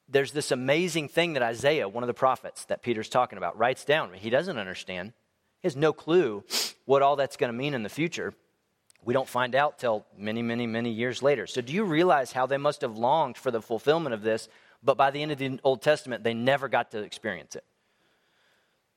[0.09, 3.83] there's this amazing thing that Isaiah, one of the prophets that Peter's talking about, writes
[3.83, 4.13] down.
[4.13, 5.11] He doesn't understand.
[5.59, 6.45] He has no clue
[6.85, 8.33] what all that's going to mean in the future.
[9.03, 11.47] We don't find out till many, many, many years later.
[11.47, 14.49] So, do you realize how they must have longed for the fulfillment of this,
[14.83, 17.63] but by the end of the Old Testament, they never got to experience it?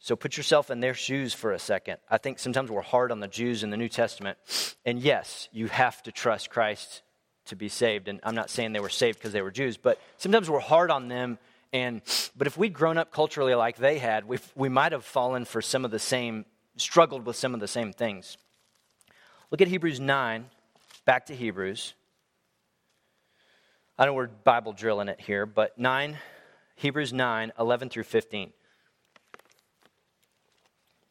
[0.00, 1.98] So, put yourself in their shoes for a second.
[2.10, 4.38] I think sometimes we're hard on the Jews in the New Testament.
[4.84, 7.02] And yes, you have to trust Christ
[7.46, 8.08] to be saved.
[8.08, 10.90] And I'm not saying they were saved because they were Jews, but sometimes we're hard
[10.90, 11.38] on them.
[11.72, 12.00] And
[12.36, 15.62] but if we'd grown up culturally like they had, we we might have fallen for
[15.62, 18.36] some of the same, struggled with some of the same things.
[19.50, 20.46] Look at Hebrews nine.
[21.04, 21.94] Back to Hebrews.
[23.98, 26.16] I know we're Bible drilling it here, but 9,
[26.76, 28.52] Hebrews 9, 11 through 15.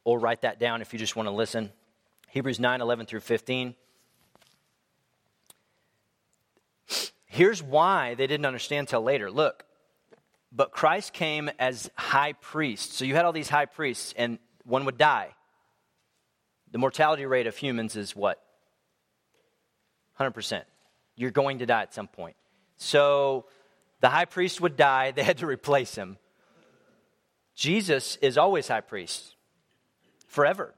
[0.06, 1.72] Or write that down if you just want to listen.
[2.30, 3.76] Hebrews 9, 11 through 15.
[7.26, 9.30] Here's why they didn't understand till later.
[9.30, 9.66] Look,
[10.52, 12.94] but Christ came as high priest.
[12.94, 15.36] So you had all these high priests, and one would die.
[16.72, 18.42] The mortality rate of humans is what?
[20.20, 20.64] 100%.
[21.16, 22.36] You're going to die at some point.
[22.78, 23.46] So
[24.02, 26.18] the high priest would die, they had to replace him.
[27.56, 29.36] Jesus is always high priest,
[30.28, 30.74] forever.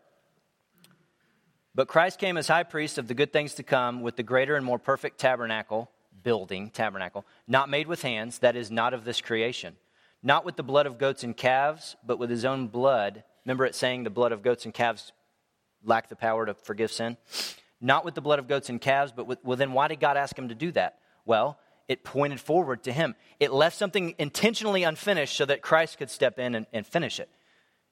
[1.75, 4.56] But Christ came as high priest of the good things to come with the greater
[4.56, 5.91] and more perfect tabernacle
[6.23, 9.75] building, tabernacle, not made with hands, that is not of this creation.
[10.23, 13.23] Not with the blood of goats and calves, but with his own blood.
[13.45, 15.12] Remember it saying the blood of goats and calves
[15.83, 17.17] lack the power to forgive sin?
[17.79, 20.17] Not with the blood of goats and calves, but with, well, then why did God
[20.17, 20.99] ask him to do that?
[21.25, 23.15] Well, it pointed forward to him.
[23.39, 27.29] It left something intentionally unfinished so that Christ could step in and, and finish it.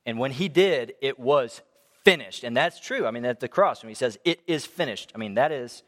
[0.06, 1.62] And when he did, it was
[2.04, 2.43] finished.
[2.43, 3.06] And that's true.
[3.06, 5.84] I mean, at the cross, when he says, it is finished, I mean, that is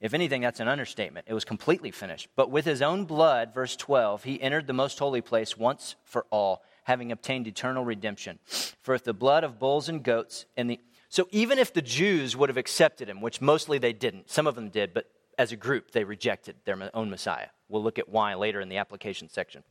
[0.00, 1.26] if anything, that's an understatement.
[1.28, 2.28] It was completely finished.
[2.34, 6.24] But with his own blood, verse 12, he entered the most holy place once for
[6.30, 8.38] all, having obtained eternal redemption.
[8.80, 10.80] For if the blood of bulls and goats and the
[11.10, 14.54] so even if the Jews would have accepted him, which mostly they didn't, some of
[14.54, 17.48] them did, but as a group they rejected their own Messiah.
[17.68, 19.64] We'll look at why later in the application section.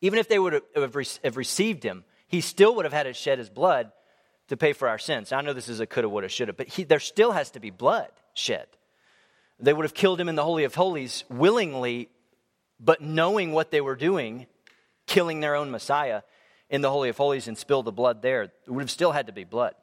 [0.00, 3.50] Even if they would have received him, he still would have had to shed his
[3.50, 3.92] blood
[4.48, 5.30] to pay for our sins.
[5.30, 7.70] I know this is a coulda, woulda, shoulda, but he, there still has to be
[7.70, 8.66] blood shed.
[9.60, 12.08] They would have killed him in the Holy of Holies willingly,
[12.80, 14.46] but knowing what they were doing,
[15.06, 16.22] killing their own Messiah
[16.70, 19.26] in the Holy of Holies and spill the blood there, it would have still had
[19.26, 19.74] to be blood.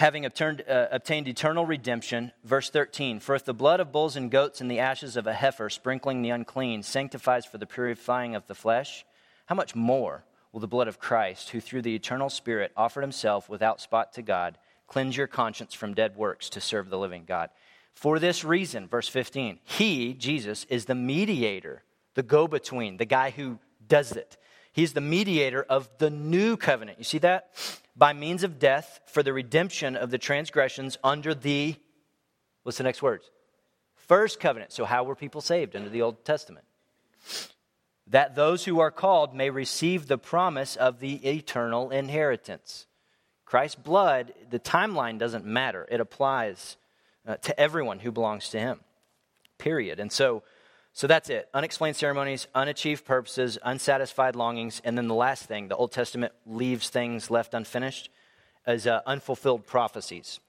[0.00, 4.30] Having obtained, uh, obtained eternal redemption, verse 13 For if the blood of bulls and
[4.30, 8.46] goats and the ashes of a heifer, sprinkling the unclean, sanctifies for the purifying of
[8.46, 9.04] the flesh,
[9.44, 13.50] how much more will the blood of Christ, who through the eternal Spirit offered himself
[13.50, 17.50] without spot to God, cleanse your conscience from dead works to serve the living God.
[17.92, 21.82] For this reason, verse 15, he, Jesus, is the mediator,
[22.14, 24.38] the go between, the guy who does it.
[24.72, 26.96] He's the mediator of the new covenant.
[26.96, 27.50] You see that?
[28.00, 31.76] By means of death for the redemption of the transgressions under the,
[32.62, 33.30] what's the next words?
[33.94, 34.72] First covenant.
[34.72, 36.64] So, how were people saved under the Old Testament?
[38.06, 42.86] That those who are called may receive the promise of the eternal inheritance.
[43.44, 45.86] Christ's blood, the timeline doesn't matter.
[45.90, 46.78] It applies
[47.26, 48.80] uh, to everyone who belongs to him.
[49.58, 50.00] Period.
[50.00, 50.42] And so,
[50.92, 51.48] so that's it.
[51.54, 56.90] Unexplained ceremonies, unachieved purposes, unsatisfied longings, and then the last thing, the Old Testament leaves
[56.90, 58.10] things left unfinished,
[58.66, 60.40] as uh, unfulfilled prophecies.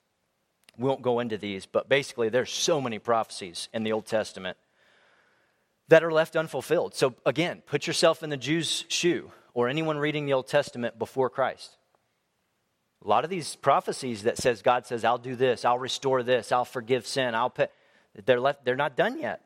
[0.77, 4.57] We won't go into these, but basically, there's so many prophecies in the Old Testament
[5.89, 6.95] that are left unfulfilled.
[6.95, 11.29] So, again, put yourself in the Jew's shoe or anyone reading the Old Testament before
[11.29, 11.77] Christ.
[13.03, 16.51] A lot of these prophecies that says God says, I'll do this, I'll restore this,
[16.51, 17.67] I'll forgive sin, I'll pay,
[18.25, 19.41] they're, left, they're not done yet.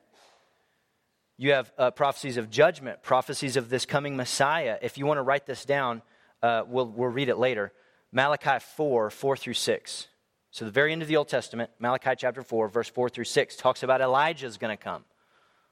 [1.38, 4.78] You have uh, prophecies of judgment, prophecies of this coming Messiah.
[4.82, 6.02] If you want to write this down,
[6.42, 7.74] uh, we'll, we'll read it later.
[8.12, 10.08] Malachi 4, 4 through 6.
[10.52, 13.58] So, the very end of the Old Testament, Malachi chapter 4, verse 4 through 6,
[13.58, 15.04] talks about Elijah's going to come.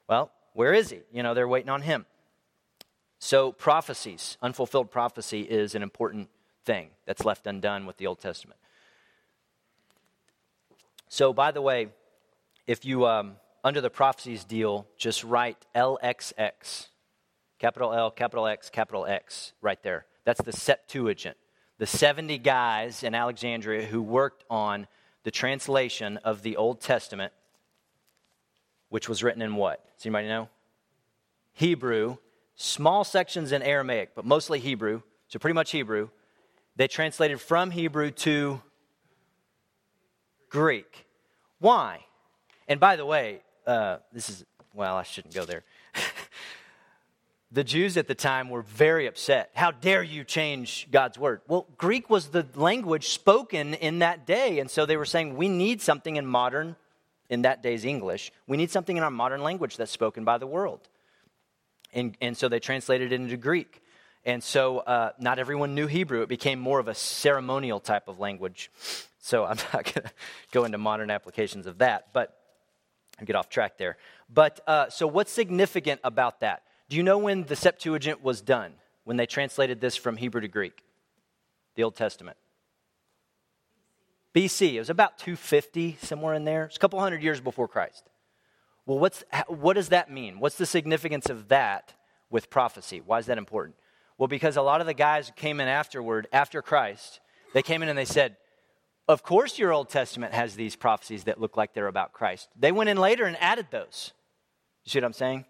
[0.10, 0.99] Well, where is he?
[1.13, 2.06] You know, they're waiting on him.
[3.19, 6.30] So, prophecies, unfulfilled prophecy is an important
[6.65, 8.60] thing that's left undone with the Old Testament.
[11.08, 11.88] So, by the way,
[12.67, 16.88] if you, um, under the prophecies deal, just write LXX,
[17.60, 20.06] capital L, capital X, capital X, right there.
[20.26, 21.38] That's the Septuagint
[21.84, 24.88] the 70 guys in Alexandria who worked on
[25.23, 27.34] the translation of the Old Testament,
[28.89, 29.84] which was written in what?
[29.97, 30.49] Does anybody know?
[31.54, 32.17] Hebrew,
[32.56, 36.10] small sections in Aramaic, but mostly Hebrew, so pretty much Hebrew.
[36.76, 38.62] They translated from Hebrew to
[40.49, 41.06] Greek.
[41.60, 42.06] Why?
[42.67, 45.63] And by the way, uh, this is, well, I shouldn't go there.
[47.52, 49.52] the Jews at the time were very upset.
[49.54, 51.41] How dare you change God's word?
[51.47, 54.60] Well, Greek was the language spoken in that day.
[54.60, 56.76] And so they were saying, we need something in modern,
[57.30, 60.47] in that day's English, we need something in our modern language that's spoken by the
[60.47, 60.82] world.
[61.93, 63.82] And, and so they translated it into Greek.
[64.26, 66.21] And so uh, not everyone knew Hebrew.
[66.21, 68.71] It became more of a ceremonial type of language.
[69.19, 70.12] So I'm not going to
[70.52, 72.38] go into modern applications of that, but
[73.25, 73.97] get off track there.
[74.33, 76.63] But uh, so what's significant about that?
[76.89, 78.73] Do you know when the Septuagint was done?
[79.03, 80.83] When they translated this from Hebrew to Greek?
[81.75, 82.38] The Old Testament.
[84.33, 84.73] BC.
[84.73, 86.65] It was about 250, somewhere in there.
[86.65, 88.09] It's a couple hundred years before Christ.
[88.86, 90.39] Well, what's, what does that mean?
[90.39, 91.93] What's the significance of that
[92.29, 93.01] with prophecy?
[93.05, 93.75] Why is that important?
[94.17, 97.19] Well, because a lot of the guys came in afterward, after Christ,
[97.53, 98.38] they came in and they said,
[99.07, 102.47] Of course, your Old Testament has these prophecies that look like they're about Christ.
[102.57, 104.13] They went in later and added those.
[104.85, 105.45] You see what I'm saying?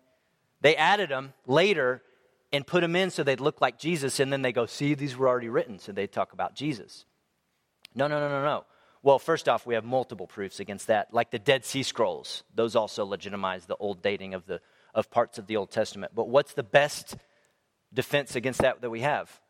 [0.61, 2.01] They added them later
[2.51, 5.17] and put them in so they'd look like Jesus, and then they go, see, these
[5.17, 7.05] were already written, so they talk about Jesus.
[7.95, 8.65] No, no, no, no, no.
[9.01, 12.43] Well, first off, we have multiple proofs against that, like the Dead Sea Scrolls.
[12.55, 14.61] Those also legitimize the old dating of, the,
[14.93, 16.13] of parts of the Old Testament.
[16.15, 17.17] But what's the best
[17.93, 19.41] defense against that that we have?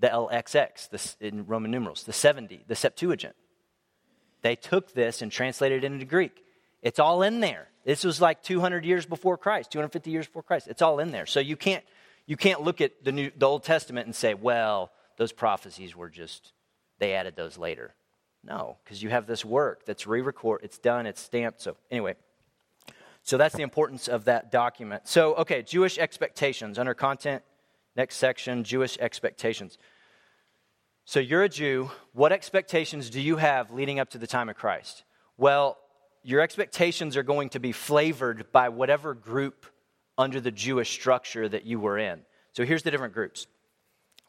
[0.00, 3.36] The LXX, in Roman numerals, the 70, the Septuagint.
[4.42, 6.44] They took this and translated it into Greek.
[6.82, 7.68] It's all in there.
[7.84, 10.68] This was like 200 years before Christ, 250 years before Christ.
[10.68, 11.26] It's all in there.
[11.26, 11.84] So you can't,
[12.26, 16.10] you can't look at the, New, the Old Testament and say, well, those prophecies were
[16.10, 16.52] just,
[16.98, 17.94] they added those later.
[18.42, 21.62] No, because you have this work that's re record, it's done, it's stamped.
[21.62, 22.14] So, anyway,
[23.22, 25.08] so that's the importance of that document.
[25.08, 26.78] So, okay, Jewish expectations.
[26.78, 27.42] Under content,
[27.96, 29.78] next section, Jewish expectations.
[31.04, 31.90] So, you're a Jew.
[32.12, 35.04] What expectations do you have leading up to the time of Christ?
[35.36, 35.78] Well,
[36.22, 39.66] your expectations are going to be flavored by whatever group
[40.16, 42.20] under the Jewish structure that you were in.
[42.52, 43.46] So here's the different groups.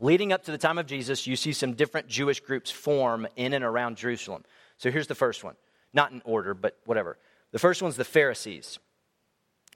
[0.01, 3.53] Leading up to the time of Jesus, you see some different Jewish groups form in
[3.53, 4.43] and around Jerusalem.
[4.77, 5.55] So here's the first one.
[5.93, 7.17] Not in order, but whatever.
[7.51, 8.77] The first one's the Pharisees.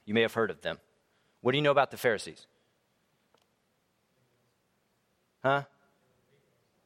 [0.04, 0.78] You may have heard of them.
[1.40, 2.46] What do you know about the Pharisees?
[5.42, 5.64] Huh?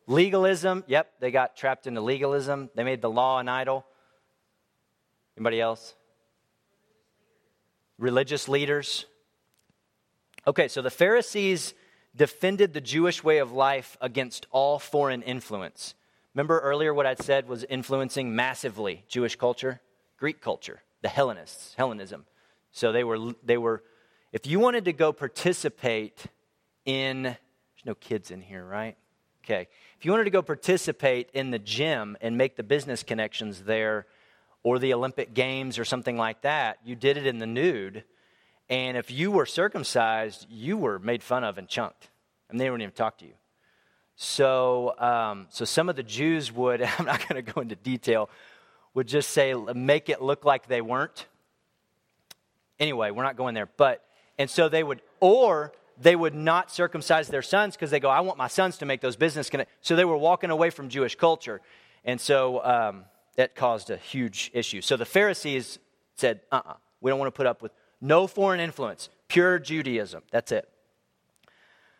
[0.06, 0.84] Legalism.
[0.86, 2.70] Yep, they got trapped into legalism.
[2.74, 3.84] They made the law an idol.
[5.36, 5.94] Anybody else?
[7.98, 9.06] Religious leaders.
[10.46, 11.74] Okay, so the Pharisees
[12.14, 15.94] defended the Jewish way of life against all foreign influence.
[16.34, 19.80] Remember earlier what I said was influencing massively Jewish culture?
[20.18, 22.24] Greek culture, the Hellenists, Hellenism.
[22.72, 23.82] So they were, they were
[24.32, 26.24] if you wanted to go participate
[26.84, 27.36] in
[27.84, 28.96] There's no kids in here, right?
[29.44, 29.68] Okay.
[29.98, 34.06] If you wanted to go participate in the gym and make the business connections there
[34.62, 38.04] or the Olympic Games or something like that, you did it in the nude.
[38.70, 42.08] And if you were circumcised, you were made fun of and chunked.
[42.48, 43.34] And they wouldn't even talk to you.
[44.16, 48.30] So, um, so some of the Jews would, I'm not going to go into detail,
[48.94, 51.26] would just say, make it look like they weren't.
[52.80, 53.68] Anyway, we're not going there.
[53.76, 54.02] But,
[54.38, 58.20] and so they would, or they would not circumcise their sons because they go, I
[58.20, 59.76] want my sons to make those business connections.
[59.80, 61.60] So they were walking away from Jewish culture.
[62.04, 63.04] And so um,
[63.36, 64.80] that caused a huge issue.
[64.80, 65.78] So the Pharisees
[66.16, 69.58] said, uh uh-uh, uh we don't want to put up with no foreign influence, pure
[69.58, 70.22] Judaism.
[70.30, 70.68] That's it.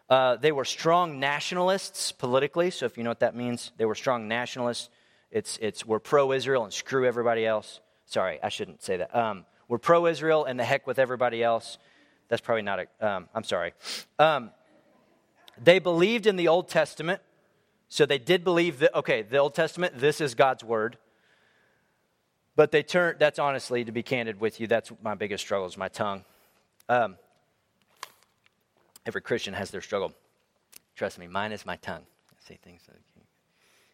[0.09, 2.71] Uh, they were strong nationalists politically.
[2.71, 4.89] So if you know what that means, they were strong nationalists.
[5.31, 7.81] It's, it's we're pro Israel and screw everybody else.
[8.07, 9.15] Sorry, I shouldn't say that.
[9.15, 11.79] Um, we're pro Israel and the heck with everybody else.
[12.35, 13.75] That's probably not a, um, I'm sorry.
[14.19, 14.51] Um,
[15.63, 17.23] they believed in the Old Testament.
[17.89, 20.99] So they did believe that, okay, the Old Testament, this is God's word.
[22.57, 25.77] But they turned, that's honestly, to be candid with you, that's my biggest struggle is
[25.77, 26.25] my tongue.
[26.89, 27.19] Um,
[29.07, 30.13] every Christian has their struggle.
[30.97, 32.03] Trust me, mine is my tongue.
[32.03, 32.81] I say things.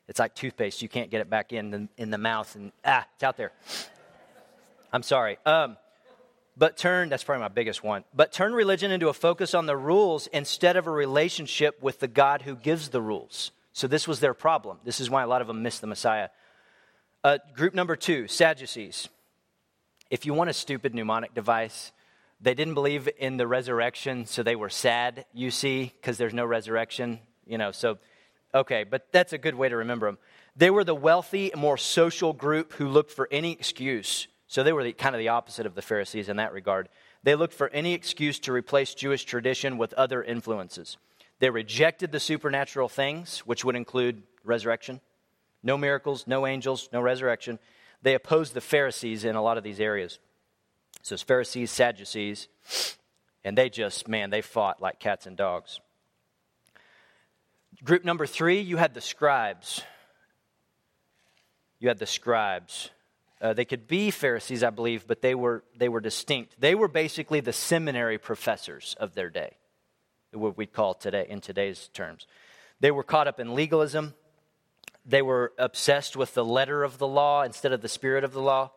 [0.09, 0.80] It's like toothpaste.
[0.80, 3.53] You can't get it back in the, in the mouth, and ah, it's out there.
[4.95, 5.36] I'm sorry.
[5.45, 5.76] Um,
[6.57, 9.76] but turn, that's probably my biggest one, but turn religion into a focus on the
[9.76, 13.53] rules instead of a relationship with the God who gives the rules.
[13.72, 14.78] So this was their problem.
[14.84, 16.28] This is why a lot of them missed the Messiah.
[17.22, 19.09] Uh, group number two, Sadducees.
[20.11, 21.92] If you want a stupid mnemonic device,
[22.40, 26.44] they didn't believe in the resurrection, so they were sad, you see, because there's no
[26.46, 27.98] resurrection, you know, so,
[28.55, 30.18] okay, but that's a good way to remember them.
[30.57, 34.82] They were the wealthy, more social group who looked for any excuse so they were
[34.82, 36.88] the, kind of the opposite of the Pharisees in that regard.
[37.22, 40.96] They looked for any excuse to replace Jewish tradition with other influences.
[41.38, 45.01] They rejected the supernatural things, which would include resurrection.
[45.62, 47.61] No miracles, no angels, no resurrection.
[48.03, 50.18] They opposed the Pharisees in a lot of these areas.
[51.03, 52.48] So it's Pharisees, Sadducees,
[53.44, 55.78] and they just, man, they fought like cats and dogs.
[57.84, 59.84] Group number three, you had the scribes.
[61.78, 62.90] You had the scribes.
[63.41, 66.61] Uh, they could be Pharisees, I believe, but they were, they were distinct.
[66.61, 69.57] They were basically the seminary professors of their day,
[70.32, 72.26] what we'd call today, in today's terms.
[72.80, 74.14] They were caught up in legalism.
[75.07, 78.43] They were obsessed with the letter of the law instead of the spirit of the
[78.43, 78.72] law.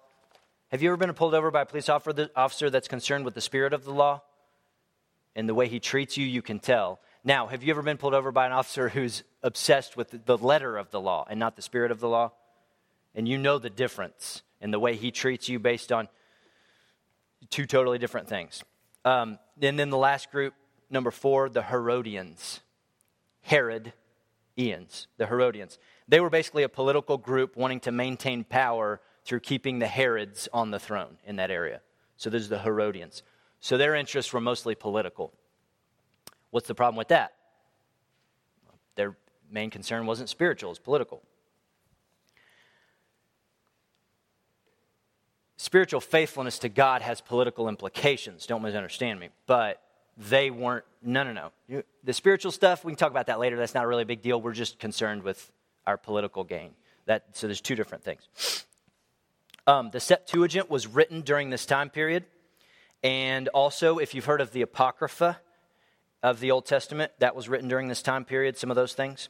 [0.72, 3.74] Have you ever been pulled over by a police officer that's concerned with the spirit
[3.74, 4.24] of the law?
[5.36, 6.99] And the way he treats you, you can tell.
[7.24, 10.78] Now, have you ever been pulled over by an officer who's obsessed with the letter
[10.78, 12.32] of the law and not the spirit of the law?
[13.16, 16.07] And you know the difference and the way he treats you based on
[17.51, 18.64] two totally different things.
[19.05, 20.55] Um, and then the last group,
[20.89, 22.61] number four, the Herodians.
[23.41, 23.91] Herod,
[24.57, 25.78] Ians, the Herodians.
[26.07, 30.72] They were basically a political group wanting to maintain power through keeping the Herods on
[30.72, 31.82] the throne in that area.
[32.16, 33.22] So there's the Herodians.
[33.59, 35.34] So their interests were mostly political.
[36.51, 37.34] What's the problem with that?
[38.95, 39.18] Their
[39.51, 41.22] main concern wasn't spiritual, it was political.
[45.58, 48.45] Spiritual faithfulness to God has political implications.
[48.45, 49.30] Don't misunderstand me.
[49.45, 49.82] But
[50.18, 51.84] they weren't, no, no, no.
[52.04, 53.56] The spiritual stuff, we can talk about that later.
[53.56, 54.41] That's not really a big deal.
[54.41, 55.51] We're just concerned with
[55.88, 56.72] our political gain.
[57.06, 58.66] That, so there's two different things.
[59.66, 62.26] Um, the Septuagint was written during this time period.
[63.01, 65.39] And also, if you've heard of the Apocrypha
[66.22, 69.30] of the Old Testament, that was written during this time period, some of those things.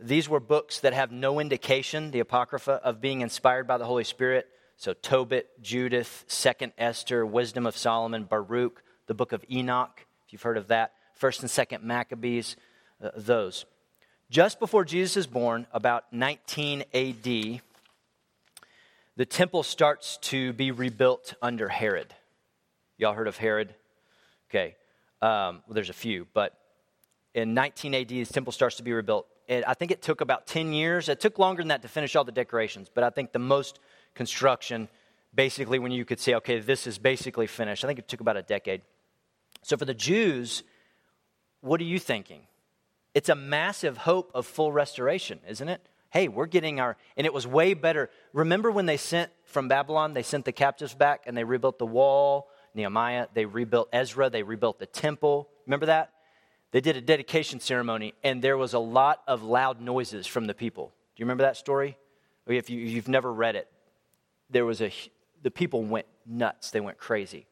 [0.00, 4.02] These were books that have no indication, the Apocrypha, of being inspired by the Holy
[4.02, 10.32] Spirit so Tobit, Judith, Second Esther, Wisdom of Solomon, Baruch, the book of Enoch, if
[10.32, 12.56] you've heard of that, First and Second Maccabees,
[13.02, 13.64] uh, those.
[14.30, 17.60] Just before Jesus is born, about 19 AD,
[19.16, 22.14] the temple starts to be rebuilt under Herod.
[22.96, 23.74] Y'all heard of Herod?
[24.50, 24.76] Okay,
[25.22, 26.58] um, well, there's a few, but
[27.34, 29.26] in 19 AD, the temple starts to be rebuilt.
[29.48, 31.08] I think it took about 10 years.
[31.08, 33.78] It took longer than that to finish all the decorations, but I think the most
[34.14, 34.88] construction,
[35.34, 37.84] basically, when you could say, okay, this is basically finished.
[37.84, 38.82] I think it took about a decade.
[39.62, 40.62] So for the Jews,
[41.60, 42.42] what are you thinking?
[43.14, 45.80] It's a massive hope of full restoration, isn't it?
[46.10, 48.10] Hey, we're getting our, and it was way better.
[48.32, 51.86] Remember when they sent from Babylon, they sent the captives back and they rebuilt the
[51.86, 55.48] wall, Nehemiah, they rebuilt Ezra, they rebuilt the temple.
[55.66, 56.12] Remember that?
[56.72, 60.54] They did a dedication ceremony and there was a lot of loud noises from the
[60.54, 60.92] people.
[61.14, 61.96] Do you remember that story?
[62.46, 63.68] If you, you've never read it,
[64.54, 64.92] there was a,
[65.42, 67.46] the people went nuts, they went crazy.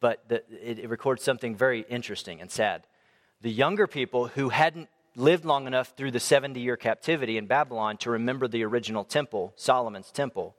[0.00, 2.86] But the, it, it records something very interesting and sad.
[3.40, 7.96] the younger people who hadn't lived long enough through the 70 year captivity in Babylon
[7.98, 10.56] to remember the original temple, Solomon's temple,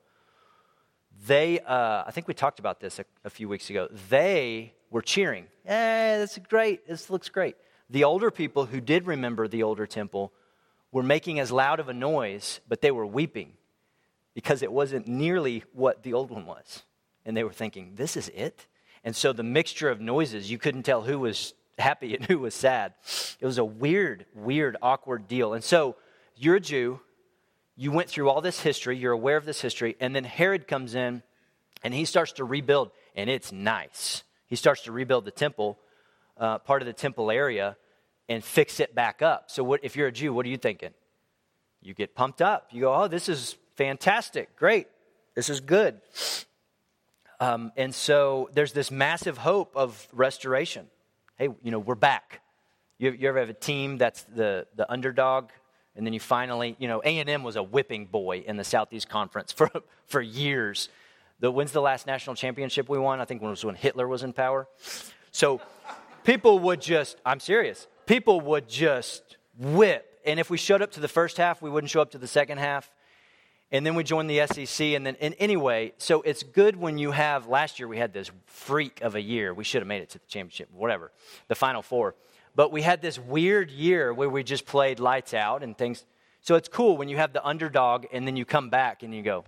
[1.26, 5.02] they, uh, I think we talked about this a, a, few weeks ago, they were
[5.02, 5.46] cheering.
[5.64, 6.88] Hey, this is great.
[6.88, 7.56] This looks great.
[7.90, 10.32] The older people who did remember the older temple
[10.90, 13.52] were making as loud of a noise, but they were weeping
[14.34, 16.82] because it wasn't nearly what the old one was.
[17.24, 18.66] And they were thinking, this is it?
[19.04, 22.54] And so the mixture of noises, you couldn't tell who was happy and who was
[22.54, 22.94] sad.
[23.40, 25.54] It was a weird, weird, awkward deal.
[25.54, 25.96] And so
[26.36, 27.00] you're a Jew,
[27.76, 30.94] you went through all this history, you're aware of this history, and then Herod comes
[30.94, 31.22] in
[31.82, 34.22] and he starts to rebuild, and it's nice.
[34.46, 35.78] He starts to rebuild the temple,
[36.36, 37.76] uh, part of the temple area,
[38.28, 39.50] and fix it back up.
[39.50, 40.90] So, what, if you're a Jew, what are you thinking?
[41.80, 42.68] You get pumped up.
[42.70, 44.88] You go, oh, this is fantastic, great,
[45.34, 46.02] this is good.
[47.40, 50.86] Um, and so there's this massive hope of restoration.
[51.38, 52.42] Hey, you know, we're back.
[52.98, 55.48] You, you ever have a team that's the, the underdog
[55.96, 59.50] and then you finally, you know, A&M was a whipping boy in the Southeast Conference
[59.50, 59.70] for,
[60.06, 60.90] for years.
[61.38, 63.18] The, when's the last national championship we won?
[63.18, 64.68] I think it was when Hitler was in power.
[65.30, 65.62] So
[66.22, 70.20] people would just, I'm serious, people would just whip.
[70.26, 72.26] And if we showed up to the first half, we wouldn't show up to the
[72.26, 72.90] second half.
[73.72, 74.88] And then we joined the SEC.
[74.88, 78.30] And then, and anyway, so it's good when you have, last year we had this
[78.46, 79.54] freak of a year.
[79.54, 81.12] We should have made it to the championship, whatever,
[81.48, 82.14] the Final Four.
[82.54, 86.04] But we had this weird year where we just played lights out and things.
[86.40, 89.22] So it's cool when you have the underdog and then you come back and you
[89.22, 89.44] go,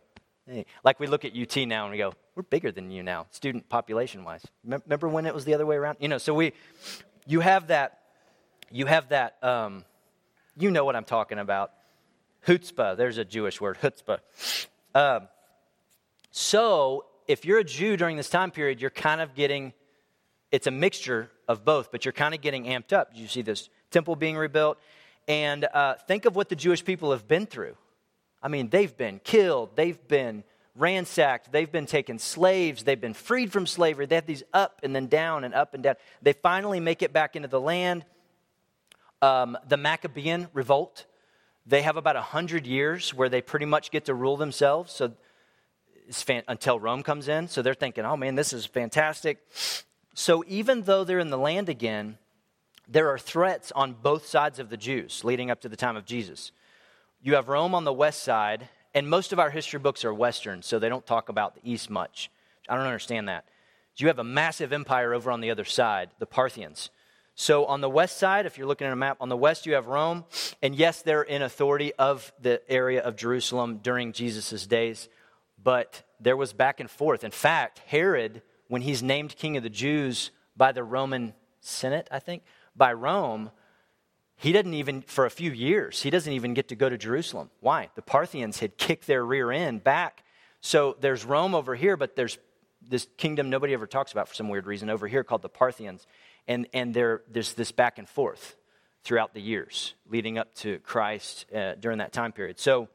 [0.46, 0.66] hey.
[0.84, 3.68] Like we look at UT now and we go, we're bigger than you now, student
[3.68, 4.44] population wise.
[4.64, 5.98] Remember when it was the other way around?
[6.00, 6.52] You know, so we,
[7.26, 7.98] you have that,
[8.70, 9.84] you have that, um,
[10.56, 11.72] you know what I'm talking about.
[12.46, 14.18] Chutzpah, there's a Jewish word, chutzpah.
[14.94, 15.28] Um,
[16.30, 19.72] so if you're a Jew during this time period, you're kind of getting,
[20.50, 23.10] it's a mixture of both, but you're kind of getting amped up.
[23.14, 24.78] You see this temple being rebuilt.
[25.28, 27.76] And uh, think of what the Jewish people have been through.
[28.42, 30.42] I mean, they've been killed, they've been
[30.74, 34.06] ransacked, they've been taken slaves, they've been freed from slavery.
[34.06, 35.94] They have these up and then down and up and down.
[36.22, 38.04] They finally make it back into the land.
[39.20, 41.06] Um, the Maccabean revolt,
[41.66, 44.92] they have about 100 years where they pretty much get to rule themselves.
[44.92, 45.12] So
[46.10, 47.48] fan- until Rome comes in.
[47.48, 49.38] So they're thinking, oh man, this is fantastic.
[50.14, 52.18] So even though they're in the land again,
[52.88, 56.04] there are threats on both sides of the Jews leading up to the time of
[56.04, 56.52] Jesus.
[57.22, 60.62] You have Rome on the west side, and most of our history books are Western,
[60.62, 62.30] so they don't talk about the east much.
[62.68, 63.44] I don't understand that.
[63.96, 66.90] You have a massive empire over on the other side, the Parthians.
[67.34, 69.74] So on the west side, if you're looking at a map, on the west you
[69.74, 70.24] have Rome,
[70.62, 75.08] and yes, they're in authority of the area of Jerusalem during Jesus' days,
[75.62, 77.24] but there was back and forth.
[77.24, 82.20] In fact, Herod when he's named king of the Jews by the Roman Senate, I
[82.20, 82.42] think,
[82.74, 83.50] by Rome,
[84.34, 87.50] he doesn't even, for a few years, he doesn't even get to go to Jerusalem.
[87.60, 87.90] Why?
[87.96, 90.24] The Parthians had kicked their rear end back.
[90.62, 92.38] So there's Rome over here, but there's
[92.80, 96.06] this kingdom nobody ever talks about for some weird reason over here called the Parthians.
[96.48, 98.56] And, and there, there's this back and forth
[99.04, 102.58] throughout the years leading up to Christ uh, during that time period.
[102.58, 102.88] So,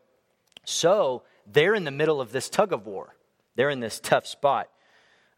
[0.66, 3.16] so they're in the middle of this tug of war.
[3.56, 4.70] They're in this tough spot.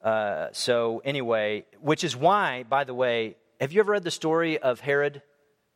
[0.01, 4.57] Uh, so, anyway, which is why, by the way, have you ever read the story
[4.57, 5.21] of Herod,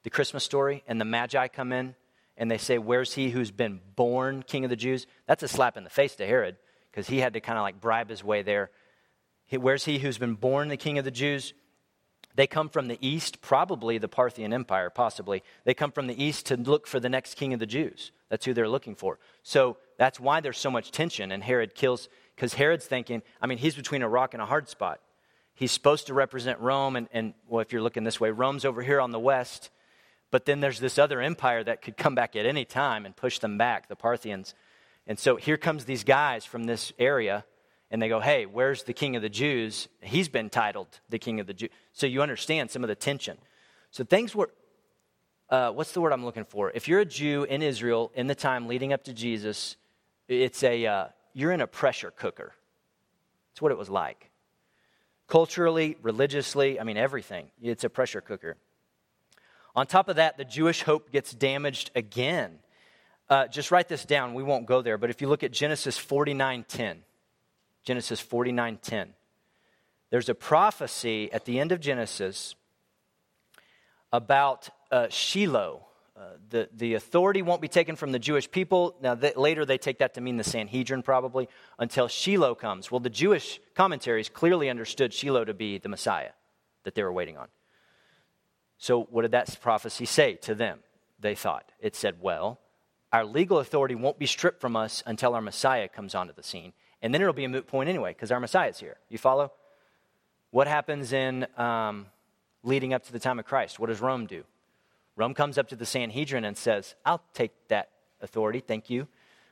[0.03, 1.95] the Christmas story, and the Magi come in
[2.38, 5.07] and they say, Where's he who's been born king of the Jews?
[5.27, 6.55] That's a slap in the face to Herod
[6.89, 8.71] because he had to kind of like bribe his way there.
[9.51, 11.53] Where's he who's been born the king of the Jews?
[12.36, 15.43] They come from the east, probably the Parthian Empire, possibly.
[15.65, 18.11] They come from the east to look for the next king of the Jews.
[18.29, 19.19] That's who they're looking for.
[19.43, 23.59] So that's why there's so much tension, and Herod kills because Herod's thinking, I mean,
[23.59, 24.99] he's between a rock and a hard spot.
[25.53, 28.81] He's supposed to represent Rome, and, and well, if you're looking this way, Rome's over
[28.81, 29.69] here on the west,
[30.31, 33.38] but then there's this other empire that could come back at any time and push
[33.38, 34.55] them back, the Parthians.
[35.05, 37.45] And so here comes these guys from this area,
[37.93, 39.87] and they go, Hey, where's the king of the Jews?
[40.01, 41.69] He's been titled the king of the Jews.
[41.93, 43.37] So you understand some of the tension.
[43.91, 44.49] So things were,
[45.51, 46.71] uh, what's the word I'm looking for?
[46.71, 49.77] If you're a Jew in Israel in the time leading up to Jesus,
[50.27, 52.53] it's a, uh, you're in a pressure cooker.
[53.51, 54.31] It's what it was like.
[55.27, 57.51] Culturally, religiously, I mean, everything.
[57.61, 58.57] It's a pressure cooker.
[59.75, 62.57] On top of that, the Jewish hope gets damaged again.
[63.29, 64.33] Uh, just write this down.
[64.33, 64.97] We won't go there.
[64.97, 66.97] But if you look at Genesis 49.10,
[67.84, 69.09] Genesis 49.10,
[70.09, 72.55] there's a prophecy at the end of Genesis
[74.11, 75.86] about uh, Shiloh,
[76.49, 78.95] the, the authority won't be taken from the Jewish people.
[79.01, 82.91] Now, they, later they take that to mean the Sanhedrin, probably, until Shiloh comes.
[82.91, 86.31] Well, the Jewish commentaries clearly understood Shiloh to be the Messiah
[86.84, 87.47] that they were waiting on.
[88.77, 90.79] So, what did that prophecy say to them?
[91.19, 91.71] They thought.
[91.79, 92.59] It said, well,
[93.11, 96.73] our legal authority won't be stripped from us until our Messiah comes onto the scene.
[97.03, 98.95] And then it'll be a moot point anyway, because our Messiah's here.
[99.09, 99.51] You follow?
[100.49, 102.07] What happens in um,
[102.63, 103.77] leading up to the time of Christ?
[103.77, 104.43] What does Rome do?
[105.15, 107.89] Rome comes up to the Sanhedrin and says, I'll take that
[108.21, 109.07] authority, thank you.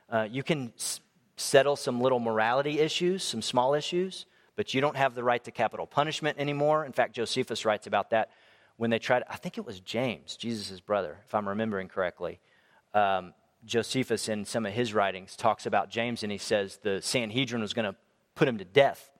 [0.08, 1.00] Uh, you can s-
[1.36, 4.26] settle some little morality issues, some small issues,
[4.56, 6.84] but you don't have the right to capital punishment anymore.
[6.84, 8.30] In fact, Josephus writes about that
[8.76, 12.40] when they tried, I think it was James, Jesus' brother, if I'm remembering correctly.
[12.94, 13.34] Um,
[13.64, 17.74] Josephus, in some of his writings, talks about James and he says the Sanhedrin was
[17.74, 17.96] going to
[18.34, 19.10] put him to death.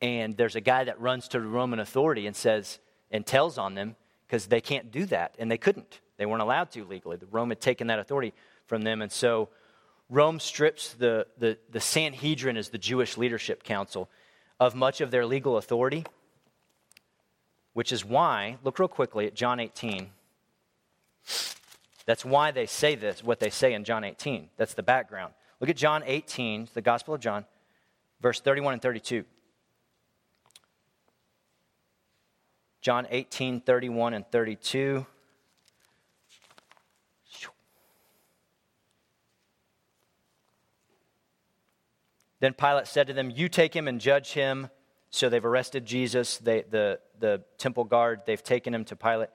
[0.00, 2.78] And there's a guy that runs to the Roman authority and says,
[3.10, 3.96] and tells on them
[4.26, 6.00] because they can't do that, and they couldn't.
[6.18, 7.16] They weren't allowed to legally.
[7.16, 8.34] The Rome had taken that authority
[8.66, 9.48] from them, and so
[10.10, 14.08] Rome strips the, the, the Sanhedrin as the Jewish leadership council
[14.60, 16.04] of much of their legal authority,
[17.72, 20.10] which is why, look real quickly at John 18.
[22.08, 24.48] That's why they say this, what they say in John 18.
[24.56, 25.34] That's the background.
[25.60, 27.44] Look at John 18, the Gospel of John,
[28.22, 29.26] verse 31 and 32.
[32.80, 35.04] John 18, 31 and 32.
[42.40, 44.70] Then Pilate said to them, You take him and judge him.
[45.10, 49.28] So they've arrested Jesus, they, the, the temple guard, they've taken him to Pilate.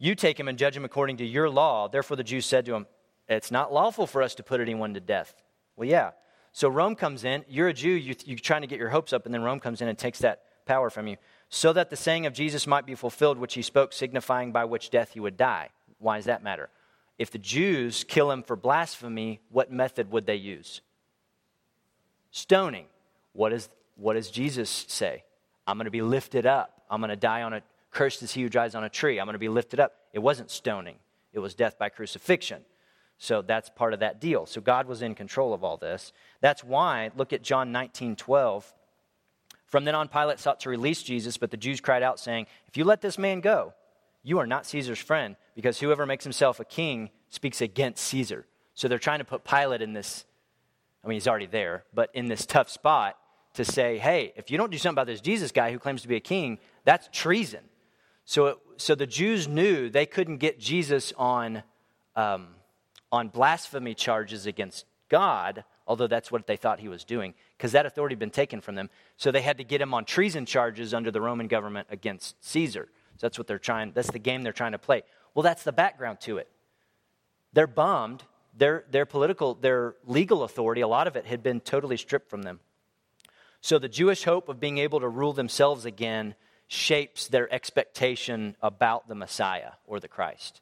[0.00, 1.86] You take him and judge him according to your law.
[1.86, 2.86] Therefore, the Jews said to him,
[3.28, 5.32] It's not lawful for us to put anyone to death.
[5.76, 6.12] Well, yeah.
[6.52, 7.44] So Rome comes in.
[7.48, 7.90] You're a Jew.
[7.90, 10.20] You, you're trying to get your hopes up, and then Rome comes in and takes
[10.20, 11.16] that power from you
[11.50, 14.90] so that the saying of Jesus might be fulfilled, which he spoke, signifying by which
[14.90, 15.68] death he would die.
[15.98, 16.70] Why does that matter?
[17.18, 20.80] If the Jews kill him for blasphemy, what method would they use?
[22.30, 22.86] Stoning.
[23.32, 25.24] What, is, what does Jesus say?
[25.66, 26.82] I'm going to be lifted up.
[26.88, 29.18] I'm going to die on a, cursed is he who dies on a tree.
[29.18, 29.92] I'm going to be lifted up.
[30.12, 30.96] It wasn't stoning,
[31.32, 32.62] it was death by crucifixion.
[33.22, 34.46] So that's part of that deal.
[34.46, 36.14] So God was in control of all this.
[36.40, 38.72] That's why, look at John 19 12.
[39.66, 42.78] From then on, Pilate sought to release Jesus, but the Jews cried out, saying, If
[42.78, 43.74] you let this man go,
[44.22, 48.46] you are not Caesar's friend, because whoever makes himself a king speaks against Caesar.
[48.74, 50.24] So they're trying to put Pilate in this,
[51.04, 53.16] I mean, he's already there, but in this tough spot
[53.54, 56.08] to say, hey, if you don't do something about this Jesus guy who claims to
[56.08, 57.60] be a king, that's treason.
[58.30, 61.64] So, it, so the Jews knew they couldn't get Jesus on,
[62.14, 62.48] um,
[63.10, 67.84] on blasphemy charges against God although that's what they thought he was doing, because that
[67.84, 68.88] authority had been taken from them.
[69.16, 72.88] So they had to get him on treason charges under the Roman government against Caesar.
[73.16, 75.02] So that's what they're trying, that's the game they're trying to play.
[75.34, 76.48] Well, that's the background to it.
[77.54, 78.22] They're bummed.
[78.56, 82.42] Their, their political, their legal authority, a lot of it had been totally stripped from
[82.42, 82.60] them.
[83.60, 86.36] So the Jewish hope of being able to rule themselves again
[86.72, 90.60] shapes their expectation about the Messiah or the Christ.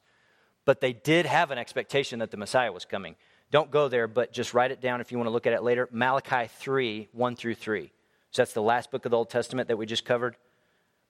[0.65, 3.15] But they did have an expectation that the Messiah was coming.
[3.51, 5.61] Don't go there, but just write it down if you want to look at it
[5.61, 5.87] later.
[5.91, 7.91] Malachi 3, 1 through 3.
[8.31, 10.35] So that's the last book of the Old Testament that we just covered.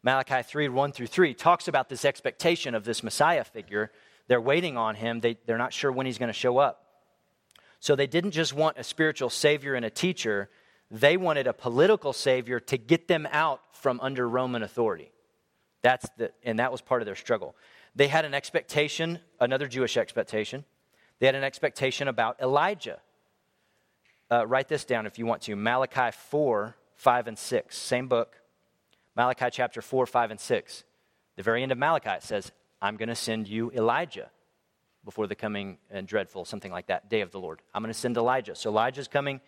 [0.04, 3.93] Malachi 3, 1 through 3 talks about this expectation of this Messiah figure.
[4.28, 6.84] They're waiting on him, they, they're not sure when he's going to show up.
[7.80, 10.50] So they didn't just want a spiritual savior and a teacher,
[10.92, 15.12] they wanted a political savior to get them out from under Roman authority.
[15.82, 17.56] That's the, and that was part of their struggle.
[17.96, 20.66] They had an expectation, another Jewish expectation,
[21.20, 23.00] they had an expectation about Elijah.
[24.32, 27.78] Uh, write this down if you want to Malachi 4, 5, and 6.
[27.78, 28.38] Same book.
[29.16, 30.84] Malachi chapter 4, 5, and 6.
[31.36, 34.30] The very end of Malachi it says, I'm going to send you Elijah
[35.04, 37.62] before the coming and dreadful, something like that, day of the Lord.
[37.74, 38.56] I'm going to send Elijah.
[38.56, 39.42] So Elijah's coming.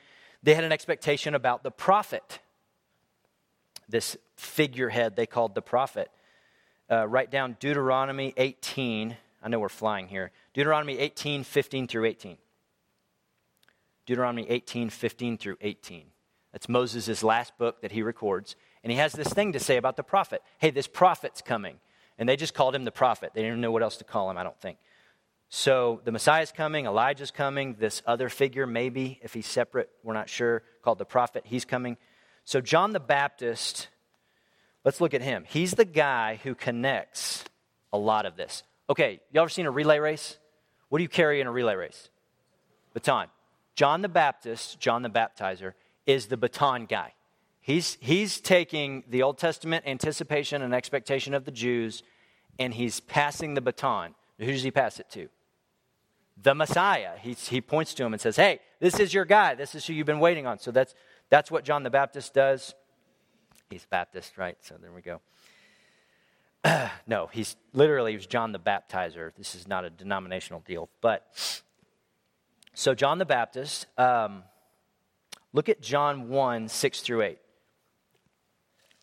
[0.44, 2.40] They had an expectation about the prophet,
[3.88, 6.10] this figurehead they called the prophet.
[6.90, 9.16] Uh, write down Deuteronomy 18.
[9.44, 10.32] I know we're flying here.
[10.54, 12.38] Deuteronomy 18, 15 through 18.
[14.06, 16.06] Deuteronomy 18, 15 through 18.
[16.52, 18.56] That's Moses' last book that he records.
[18.84, 20.42] And he has this thing to say about the prophet.
[20.58, 21.78] Hey, this prophet's coming.
[22.18, 23.32] And they just called him the prophet.
[23.34, 24.78] They didn't know what else to call him, I don't think.
[25.54, 30.30] So the Messiah's coming, Elijah's coming, this other figure, maybe, if he's separate, we're not
[30.30, 31.98] sure, called the prophet, he's coming.
[32.46, 33.90] So John the Baptist,
[34.86, 35.44] let's look at him.
[35.46, 37.44] He's the guy who connects
[37.92, 38.64] a lot of this.
[38.90, 40.38] Okay, y'all ever seen a relay race?
[40.88, 42.08] What do you carry in a relay race?
[42.94, 43.28] Baton.
[43.76, 45.74] John the Baptist, John the Baptizer,
[46.06, 47.14] is the baton guy.
[47.60, 52.04] He's, he's taking the Old Testament anticipation and expectation of the Jews
[52.58, 54.16] and he's passing the baton.
[54.40, 55.28] Who does he pass it to?
[56.42, 57.12] The Messiah.
[57.20, 59.56] He, he points to him and says, Hey, this is your guy.
[59.56, 60.60] This is who you've been waiting on.
[60.60, 60.96] So that's,
[61.30, 62.74] that's what John the Baptist does.
[63.70, 64.58] He's Baptist, right?
[64.62, 65.22] So there we go.
[67.08, 69.32] no, he's literally he was John the Baptizer.
[69.38, 71.26] This is not a denominational deal, but
[72.74, 73.88] so John the Baptist.
[73.98, 74.44] Um,
[75.54, 77.40] look at John one six through eight.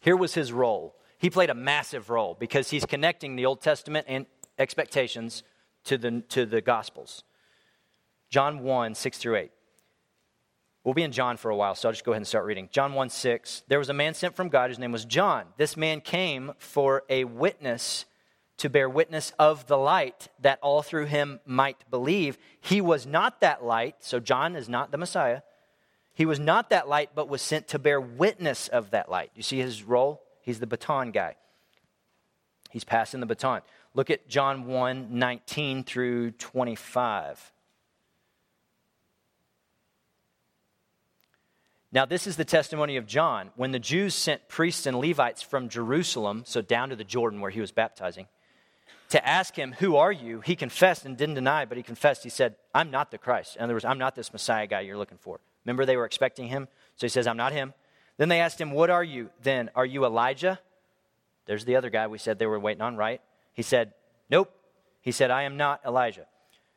[0.00, 0.94] Here was his role.
[1.18, 4.26] He played a massive role because he's connecting the Old Testament and
[4.58, 5.42] expectations
[5.84, 7.24] to the to the Gospels.
[8.30, 9.52] John one six through eight.
[10.84, 12.68] We'll be in John for a while, so I'll just go ahead and start reading.
[12.72, 13.64] John 1 6.
[13.68, 15.44] There was a man sent from God, whose name was John.
[15.58, 18.06] This man came for a witness
[18.58, 22.38] to bear witness of the light, that all through him might believe.
[22.60, 25.42] He was not that light, so John is not the Messiah.
[26.14, 29.30] He was not that light, but was sent to bear witness of that light.
[29.34, 30.22] You see his role?
[30.40, 31.36] He's the baton guy.
[32.70, 33.60] He's passing the baton.
[33.94, 37.52] Look at John 1 19 through 25.
[41.90, 43.50] Now, this is the testimony of John.
[43.56, 47.50] When the Jews sent priests and Levites from Jerusalem, so down to the Jordan where
[47.50, 48.26] he was baptizing,
[49.10, 50.40] to ask him, Who are you?
[50.40, 52.24] He confessed and didn't deny, but he confessed.
[52.24, 53.56] He said, I'm not the Christ.
[53.56, 55.40] In other words, I'm not this Messiah guy you're looking for.
[55.64, 56.68] Remember, they were expecting him?
[56.96, 57.72] So he says, I'm not him.
[58.18, 59.70] Then they asked him, What are you then?
[59.74, 60.58] Are you Elijah?
[61.46, 63.22] There's the other guy we said they were waiting on, right?
[63.54, 63.94] He said,
[64.28, 64.52] Nope.
[65.00, 66.26] He said, I am not Elijah.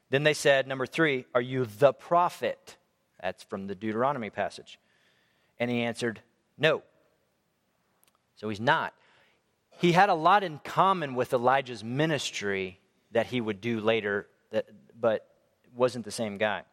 [0.09, 2.77] Then they said, Number three, Are you the prophet?
[3.21, 4.79] That's from the Deuteronomy passage.
[5.61, 6.19] And he answered,
[6.57, 6.81] No.
[8.35, 8.95] So he's not.
[9.77, 12.79] He had a lot in common with Elijah's ministry
[13.11, 14.65] that he would do later, that,
[14.99, 15.27] but
[15.75, 16.63] wasn't the same guy.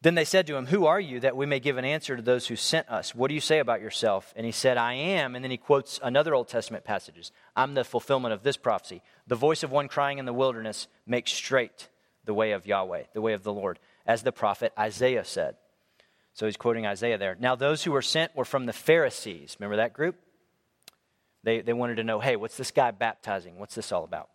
[0.00, 2.22] Then they said to him, Who are you that we may give an answer to
[2.22, 3.14] those who sent us?
[3.14, 4.32] What do you say about yourself?
[4.34, 5.34] And he said, I am.
[5.34, 7.30] And then he quotes another Old Testament passages.
[7.54, 9.02] I'm the fulfillment of this prophecy.
[9.26, 11.88] The voice of one crying in the wilderness, Make straight
[12.24, 15.56] the way of Yahweh, the way of the Lord, as the prophet Isaiah said.
[16.38, 17.36] So he's quoting Isaiah there.
[17.40, 19.56] Now, those who were sent were from the Pharisees.
[19.58, 20.14] Remember that group?
[21.42, 23.58] They, they wanted to know, hey, what's this guy baptizing?
[23.58, 24.28] What's this all about?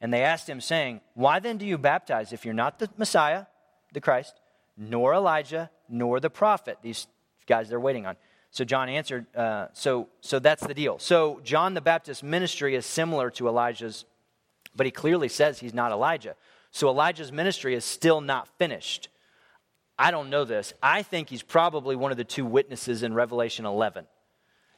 [0.00, 3.44] And they asked him, saying, Why then do you baptize if you're not the Messiah,
[3.92, 4.40] the Christ,
[4.78, 6.78] nor Elijah, nor the prophet?
[6.80, 7.06] These
[7.46, 8.16] guys they're waiting on.
[8.50, 10.98] So John answered, uh, so, so that's the deal.
[10.98, 14.06] So John the Baptist's ministry is similar to Elijah's,
[14.74, 16.36] but he clearly says he's not Elijah.
[16.70, 19.10] So Elijah's ministry is still not finished.
[20.00, 20.72] I don't know this.
[20.82, 24.06] I think he's probably one of the two witnesses in Revelation 11.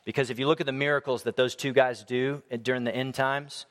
[0.05, 3.15] Because if you look at the miracles that those two guys do during the end
[3.15, 3.67] times,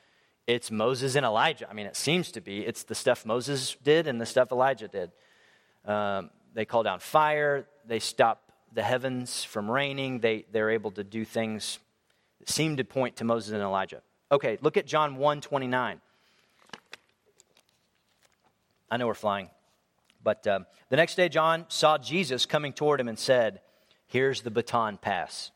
[0.47, 1.69] it's Moses and Elijah.
[1.69, 2.65] I mean, it seems to be.
[2.65, 5.11] It's the stuff Moses did and the stuff Elijah did.
[5.83, 11.03] Um, they call down fire, they stop the heavens from raining, they, they're able to
[11.03, 11.79] do things
[12.39, 14.01] that seem to point to Moses and Elijah.
[14.31, 15.99] Okay, look at John 1 29.
[18.89, 19.49] I know we're flying.
[20.23, 23.61] But um, the next day, John saw Jesus coming toward him and said,
[24.07, 25.51] Here's the baton pass.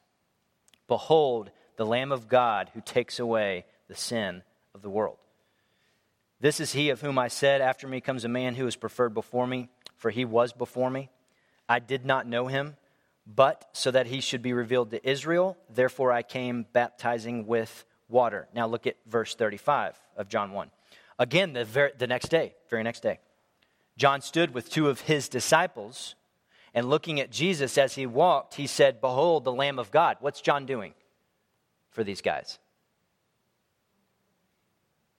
[0.88, 4.44] Behold, the Lamb of God who takes away the sin
[4.74, 5.18] of the world.
[6.40, 9.14] This is he of whom I said, After me comes a man who is preferred
[9.14, 11.10] before me, for he was before me.
[11.68, 12.76] I did not know him,
[13.26, 18.48] but so that he should be revealed to Israel, therefore I came baptizing with water.
[18.54, 20.70] Now look at verse 35 of John 1.
[21.18, 23.20] Again, the, ver- the next day, very next day.
[23.98, 26.16] John stood with two of his disciples,
[26.74, 30.18] and looking at Jesus as he walked, he said, Behold, the Lamb of God.
[30.20, 30.94] What's John doing
[31.92, 32.60] for these guys?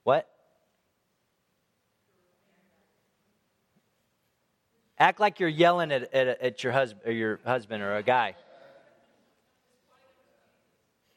[0.05, 0.29] What?
[4.99, 8.37] Act like you're yelling at, at, at your, husband, or your husband or a guy.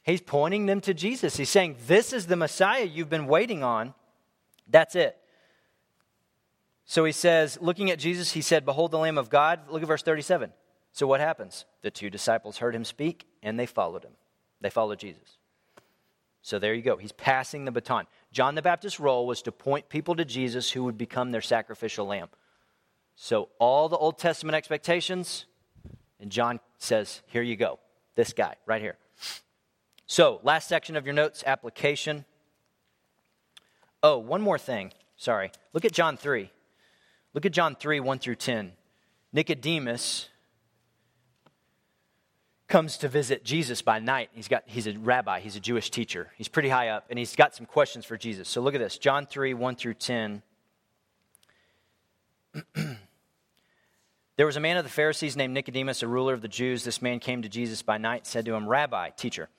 [0.04, 1.38] He's pointing them to Jesus.
[1.38, 3.94] He's saying, This is the Messiah you've been waiting on.
[4.68, 5.19] That's it.
[6.90, 9.70] So he says, looking at Jesus, he said, Behold the Lamb of God.
[9.70, 10.52] Look at verse 37.
[10.92, 11.66] So what happens?
[11.84, 14.14] The two disciples heard him speak and they followed him.
[14.60, 15.38] They followed Jesus.
[16.42, 16.98] So there you go.
[16.98, 18.08] He's passing the baton.
[18.32, 22.08] John the Baptist's role was to point people to Jesus who would become their sacrificial
[22.08, 22.30] lamb.
[23.16, 25.46] So all the Old Testament expectations,
[26.20, 27.78] and John says, Here you go.
[28.16, 28.98] This guy right here.
[30.08, 32.26] So, last section of your notes application.
[34.02, 34.92] Oh, one more thing.
[35.18, 35.52] Sorry.
[35.72, 36.50] Look at John 3.
[37.34, 38.72] Look at John 3 1 through 10.
[39.32, 40.30] Nicodemus
[42.68, 44.30] comes to visit Jesus by night.
[44.34, 46.32] He's, got, he's a rabbi, he's a Jewish teacher.
[46.38, 48.48] He's pretty high up, and he's got some questions for Jesus.
[48.48, 50.42] So look at this John 3 1 through 10.
[54.38, 56.84] there was a man of the Pharisees named Nicodemus, a ruler of the Jews.
[56.84, 59.50] This man came to Jesus by night, said to him, Rabbi, teacher,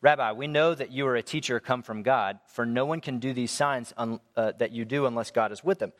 [0.00, 3.18] Rabbi, we know that you are a teacher come from God, for no one can
[3.18, 5.92] do these signs un, uh, that you do unless God is with them.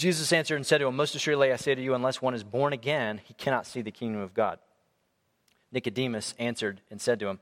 [0.00, 2.42] Jesus answered and said to him, Most assuredly I say to you, unless one is
[2.42, 4.58] born again, he cannot see the kingdom of God.
[5.72, 7.38] Nicodemus answered and said to him,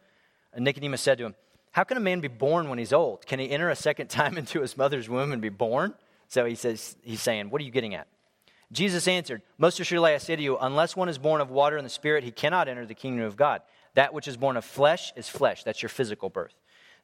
[0.53, 1.37] and Nicodemus said to him,
[1.71, 3.25] How can a man be born when he's old?
[3.27, 5.95] Can he enter a second time into his mother's womb and be born?
[6.27, 8.09] So he says, he's saying, What are you getting at?
[8.73, 11.87] Jesus answered, Most assuredly I say to you, unless one is born of water and
[11.87, 13.63] the Spirit, he cannot enter the kingdom of God.
[13.95, 15.63] That which is born of flesh is flesh.
[15.63, 16.55] That's your physical birth.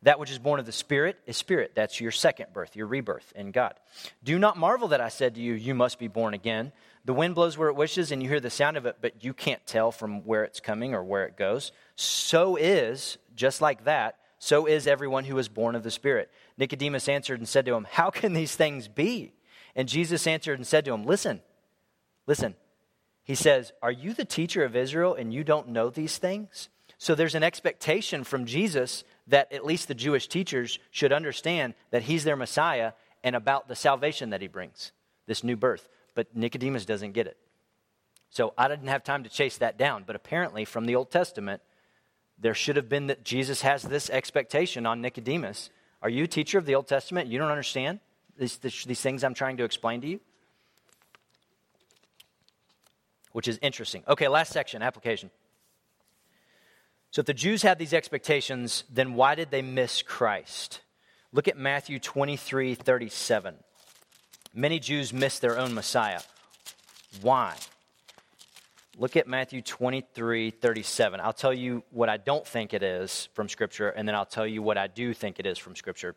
[0.05, 1.72] That which is born of the Spirit is spirit.
[1.74, 3.74] That's your second birth, your rebirth in God.
[4.22, 6.72] Do not marvel that I said to you, You must be born again.
[7.07, 9.32] The wind blows where it wishes, and you hear the sound of it, but you
[9.32, 11.72] can't tell from where it's coming or where it goes.
[11.96, 16.30] So is, just like that, so is everyone who is born of the Spirit.
[16.59, 19.32] Nicodemus answered and said to him, How can these things be?
[19.74, 21.40] And Jesus answered and said to him, Listen,
[22.26, 22.55] listen.
[23.22, 26.68] He says, Are you the teacher of Israel and you don't know these things?
[26.99, 32.03] So there's an expectation from Jesus that at least the Jewish teachers should understand that
[32.03, 32.92] he's their Messiah
[33.22, 34.92] and about the salvation that he brings,
[35.26, 35.88] this new birth.
[36.14, 37.36] But Nicodemus doesn't get it.
[38.30, 40.05] So I didn't have time to chase that down.
[40.07, 41.62] But apparently, from the Old Testament,
[42.38, 45.70] there should have been that Jesus has this expectation on Nicodemus.
[46.03, 47.28] Are you a teacher of the Old Testament?
[47.28, 48.01] You don't understand
[48.36, 50.20] these, these things I'm trying to explain to you?
[53.32, 54.05] Which is interesting.
[54.07, 55.30] Okay, last section application.
[57.15, 60.81] So if the Jews had these expectations, then why did they miss Christ?
[61.31, 63.55] Look at Matthew 23 37.
[64.53, 66.23] Many Jews missed their own Messiah.
[67.23, 67.55] Why?
[68.99, 71.21] Look at Matthew 23 37.
[71.21, 74.45] I'll tell you what I don't think it is from Scripture, and then I'll tell
[74.45, 76.17] you what I do think it is from Scripture.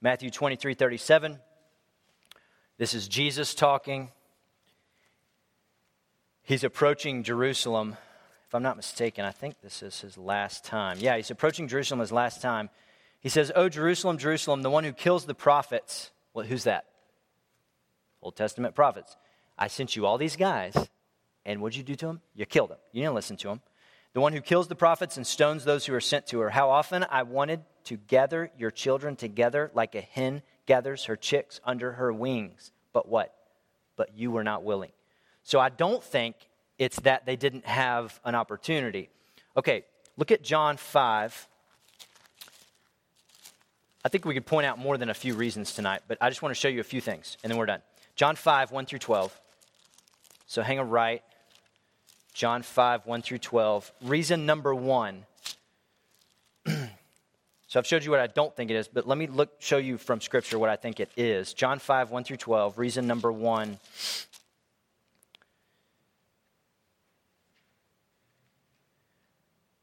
[0.00, 1.40] Matthew 23 37.
[2.78, 4.08] This is Jesus talking.
[6.42, 7.98] He's approaching Jerusalem
[8.52, 10.98] if I'm not mistaken, I think this is his last time.
[11.00, 12.68] Yeah, he's approaching Jerusalem his last time.
[13.18, 16.10] He says, Oh, Jerusalem, Jerusalem, the one who kills the prophets.
[16.34, 16.84] Well, who's that?
[18.20, 19.16] Old Testament prophets.
[19.56, 20.76] I sent you all these guys,
[21.46, 22.20] and what'd you do to them?
[22.34, 22.76] You killed them.
[22.92, 23.62] You didn't listen to them.
[24.12, 26.50] The one who kills the prophets and stones those who are sent to her.
[26.50, 31.58] How often I wanted to gather your children together like a hen gathers her chicks
[31.64, 32.70] under her wings.
[32.92, 33.34] But what?
[33.96, 34.92] But you were not willing.
[35.42, 36.36] So I don't think
[36.82, 39.08] it's that they didn't have an opportunity.
[39.56, 39.84] Okay,
[40.16, 41.48] look at John 5.
[44.04, 46.42] I think we could point out more than a few reasons tonight, but I just
[46.42, 47.82] want to show you a few things, and then we're done.
[48.16, 49.40] John 5, 1 through 12.
[50.46, 51.22] So hang a right.
[52.34, 53.92] John 5, 1 through 12.
[54.02, 55.24] Reason number one.
[56.66, 59.76] so I've showed you what I don't think it is, but let me look, show
[59.76, 61.54] you from Scripture what I think it is.
[61.54, 62.76] John 5, 1 through 12.
[62.76, 63.78] Reason number one.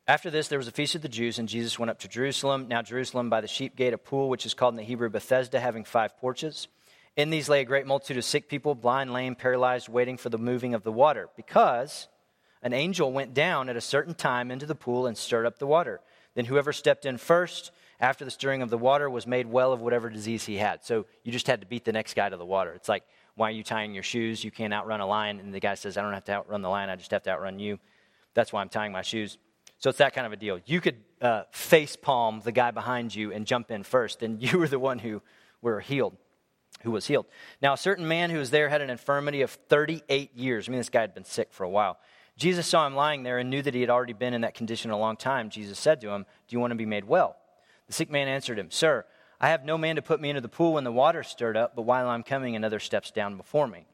[0.09, 2.65] After this, there was a feast of the Jews, and Jesus went up to Jerusalem.
[2.67, 5.59] Now, Jerusalem by the sheep gate, a pool which is called in the Hebrew Bethesda,
[5.59, 6.67] having five porches.
[7.15, 10.39] In these lay a great multitude of sick people, blind, lame, paralyzed, waiting for the
[10.39, 12.07] moving of the water, because
[12.63, 15.67] an angel went down at a certain time into the pool and stirred up the
[15.67, 16.01] water.
[16.33, 19.79] Then whoever stepped in first after the stirring of the water was made well of
[19.79, 20.83] whatever disease he had.
[20.83, 22.73] So you just had to beat the next guy to the water.
[22.73, 23.03] It's like,
[23.35, 24.43] why are you tying your shoes?
[24.43, 25.39] You can't outrun a lion.
[25.39, 27.29] And the guy says, I don't have to outrun the lion, I just have to
[27.29, 27.77] outrun you.
[28.33, 29.37] That's why I'm tying my shoes.
[29.79, 30.59] So it's that kind of a deal.
[30.65, 34.57] You could uh, face palm the guy behind you and jump in first, and you
[34.59, 35.21] were the one who
[35.61, 36.15] were healed,
[36.83, 37.25] who was healed.
[37.61, 40.67] Now, a certain man who was there had an infirmity of 38 years.
[40.67, 41.97] I mean, this guy had been sick for a while.
[42.37, 44.91] Jesus saw him lying there and knew that he had already been in that condition
[44.91, 45.49] a long time.
[45.49, 47.35] Jesus said to him, Do you want to be made well?
[47.87, 49.05] The sick man answered him, Sir,
[49.41, 51.75] I have no man to put me into the pool when the water stirred up,
[51.75, 53.87] but while I'm coming, another steps down before me.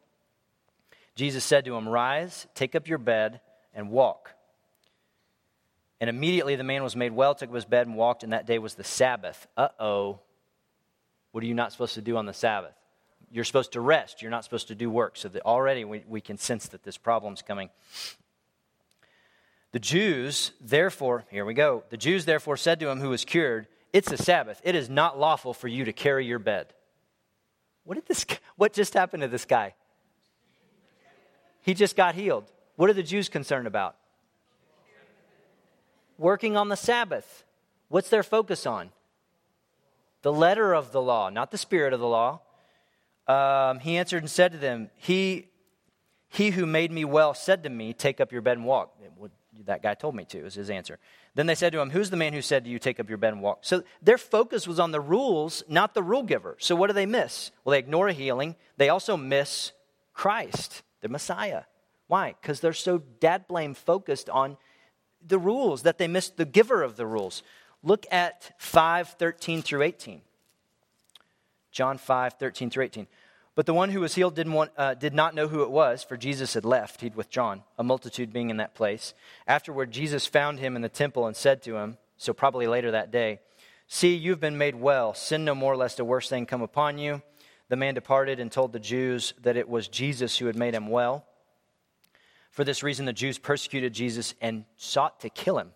[1.15, 3.41] Jesus said to him, Rise, take up your bed,
[3.73, 4.34] and walk.
[5.99, 8.45] And immediately the man was made well, took up his bed, and walked, and that
[8.45, 9.47] day was the Sabbath.
[9.55, 10.19] Uh oh.
[11.31, 12.73] What are you not supposed to do on the Sabbath?
[13.31, 14.21] You're supposed to rest.
[14.21, 15.17] You're not supposed to do work.
[15.17, 17.69] So that already we, we can sense that this problem's coming.
[19.71, 21.83] The Jews, therefore, here we go.
[21.89, 24.61] The Jews, therefore, said to him who was cured, It's a Sabbath.
[24.63, 26.73] It is not lawful for you to carry your bed.
[27.83, 28.25] What did this
[28.55, 29.75] what just happened to this guy?
[31.61, 32.51] He just got healed.
[32.75, 33.95] What are the Jews concerned about?
[36.18, 37.43] Working on the Sabbath.
[37.89, 38.91] What's their focus on?
[40.22, 42.41] The letter of the law, not the spirit of the law.
[43.28, 45.49] Um, he answered and said to them, he,
[46.30, 48.97] he who made me well said to me, Take up your bed and walk.
[49.66, 50.99] That guy told me to, was his answer.
[51.34, 53.18] Then they said to him, Who's the man who said to you, Take up your
[53.18, 53.59] bed and walk?
[53.61, 56.57] So their focus was on the rules, not the rule giver.
[56.59, 57.51] So what do they miss?
[57.63, 58.55] Well, they ignore healing.
[58.78, 59.72] They also miss
[60.13, 61.63] Christ, the Messiah.
[62.07, 62.36] Why?
[62.39, 64.57] Because they're so dad blame focused on
[65.28, 67.43] the rules, that they missed the giver of the rules.
[67.84, 70.21] Look at 5 13 through 18.
[71.71, 73.07] John 5 13 through 18.
[73.55, 76.03] But the one who was healed didn't want, uh, did not know who it was,
[76.03, 76.99] for Jesus had left.
[76.99, 79.13] He'd withdrawn, a multitude being in that place.
[79.47, 83.11] Afterward, Jesus found him in the temple and said to him, so probably later that
[83.11, 83.39] day,
[83.88, 85.13] See, you've been made well.
[85.13, 87.21] Sin no more, lest a worse thing come upon you.
[87.69, 90.88] The man departed and told the Jews that it was Jesus who had made him
[90.88, 91.26] well.
[92.56, 95.72] For this reason, the Jews persecuted Jesus and sought to kill him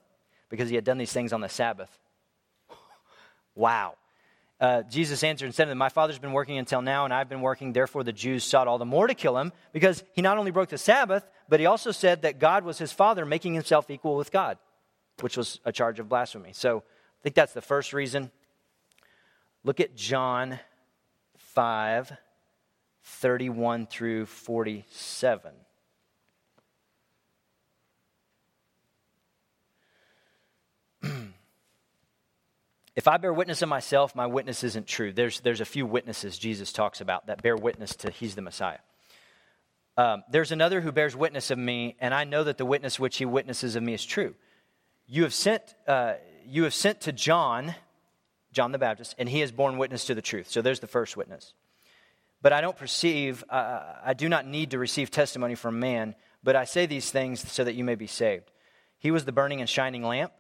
[0.48, 2.00] because he had done these things on the Sabbath.
[3.56, 3.96] wow.
[4.62, 7.28] Uh, Jesus answered and said to them, My father's been working until now, and I've
[7.28, 7.74] been working.
[7.74, 10.70] Therefore, the Jews sought all the more to kill him because he not only broke
[10.70, 14.32] the Sabbath, but he also said that God was his father, making himself equal with
[14.32, 14.58] God,
[15.20, 16.54] which was a charge of blasphemy.
[16.54, 18.32] So I think that's the first reason.
[19.66, 20.60] Look at John
[21.40, 22.14] 5
[23.04, 25.52] 31 through 47.
[32.96, 35.12] if I bear witness of myself, my witness isn't true.
[35.14, 38.80] There's, there's a few witnesses Jesus talks about that bear witness to he's the Messiah.
[39.98, 43.18] Um, there's another who bears witness of me, and I know that the witness which
[43.18, 44.34] he witnesses of me is true.
[45.08, 46.14] You have sent, uh,
[46.46, 47.76] you have sent to John,
[48.54, 50.50] John the Baptist, and he has borne witness to the truth.
[50.50, 51.54] So there's the first witness.
[52.42, 56.56] But I don't perceive, uh, I do not need to receive testimony from man, but
[56.56, 58.50] I say these things so that you may be saved.
[59.00, 60.32] He was the burning and shining lamp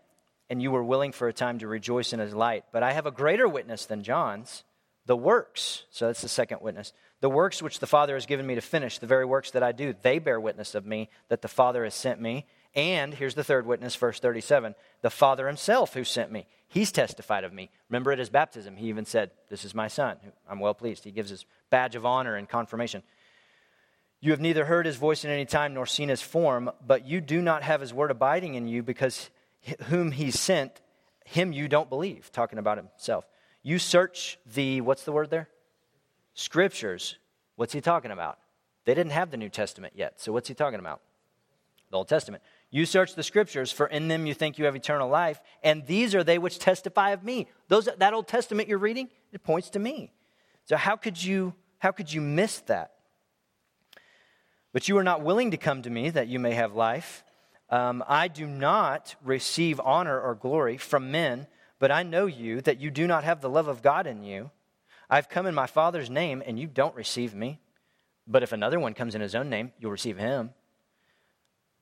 [0.50, 2.66] and you were willing for a time to rejoice in his light.
[2.72, 4.64] But I have a greater witness than John's,
[5.06, 5.84] the works.
[5.91, 6.93] So that's the second witness.
[7.22, 9.72] The works which the Father has given me to finish, the very works that I
[9.72, 12.45] do, they bear witness of me that the Father has sent me.
[12.76, 16.47] And here's the third witness, verse 37 the Father himself who sent me.
[16.68, 17.72] He's testified of me.
[17.89, 20.18] Remember at his baptism, he even said, This is my son.
[20.47, 21.04] I'm well pleased.
[21.04, 23.02] He gives his badge of honor and confirmation.
[24.22, 27.22] You have neither heard his voice in any time nor seen his form, but you
[27.22, 29.30] do not have his word abiding in you because
[29.86, 30.82] whom he sent,
[31.26, 33.26] him you don't believe, talking about himself.
[33.62, 35.49] You search the, what's the word there?
[36.34, 37.18] Scriptures.
[37.55, 38.39] What's he talking about?
[38.86, 40.22] They didn't have the New Testament yet.
[40.22, 41.01] So what's he talking about?
[41.91, 42.43] The Old Testament.
[42.72, 46.14] You search the scriptures, for in them you think you have eternal life, and these
[46.14, 47.47] are they which testify of me.
[47.68, 50.14] Those that Old Testament you're reading, it points to me.
[50.66, 52.91] So how could you how could you miss that?
[54.72, 57.24] But you are not willing to come to me that you may have life.
[57.70, 61.47] Um, I do not receive honor or glory from men,
[61.78, 64.49] but I know you that you do not have the love of God in you.
[65.09, 67.59] I've come in my Father's name, and you don't receive me.
[68.28, 70.51] But if another one comes in his own name, you'll receive him.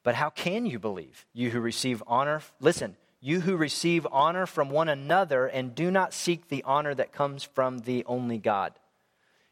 [0.04, 2.42] But how can you believe, you who receive honor?
[2.62, 7.12] Listen, you who receive honor from one another and do not seek the honor that
[7.12, 8.74] comes from the only God.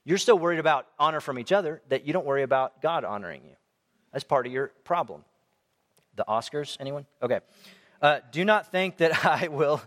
[0.05, 3.41] You're still worried about honor from each other, that you don't worry about God honoring
[3.43, 3.55] you.
[4.13, 5.25] That's part of your problem
[6.16, 6.78] the Oscars?
[6.80, 7.05] Anyone?
[7.22, 7.39] Okay.
[8.01, 9.82] Uh, do not think that I will.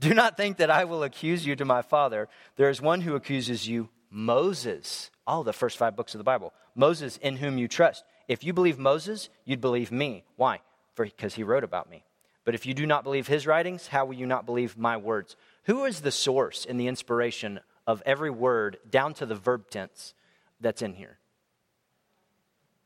[0.00, 2.28] Do not think that I will accuse you to my father.
[2.56, 5.10] There is one who accuses you, Moses.
[5.26, 6.52] All the first five books of the Bible.
[6.74, 8.04] Moses, in whom you trust.
[8.28, 10.24] If you believe Moses, you'd believe me.
[10.36, 10.60] Why?
[10.96, 12.04] Because he wrote about me.
[12.44, 15.36] But if you do not believe his writings, how will you not believe my words?
[15.64, 20.14] Who is the source and the inspiration of every word down to the verb tense
[20.60, 21.18] that's in here?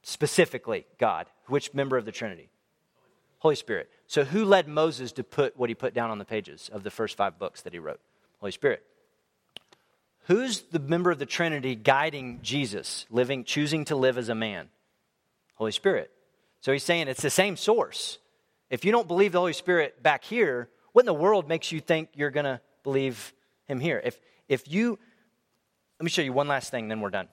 [0.02, 1.26] Specifically, God.
[1.46, 2.50] Which member of the Trinity?
[3.38, 3.90] Holy Spirit.
[4.06, 6.90] So, who led Moses to put what he put down on the pages of the
[6.90, 8.00] first five books that he wrote?
[8.40, 8.82] Holy Spirit.
[10.26, 14.68] Who's the member of the Trinity guiding Jesus, living, choosing to live as a man?
[15.54, 16.10] Holy Spirit.
[16.60, 18.18] So he's saying it's the same source.
[18.70, 21.80] If you don't believe the Holy Spirit back here, what in the world makes you
[21.80, 23.32] think you're going to believe
[23.66, 24.00] him here?
[24.02, 24.18] If,
[24.48, 24.98] if you,
[26.00, 27.28] let me show you one last thing, then we're done.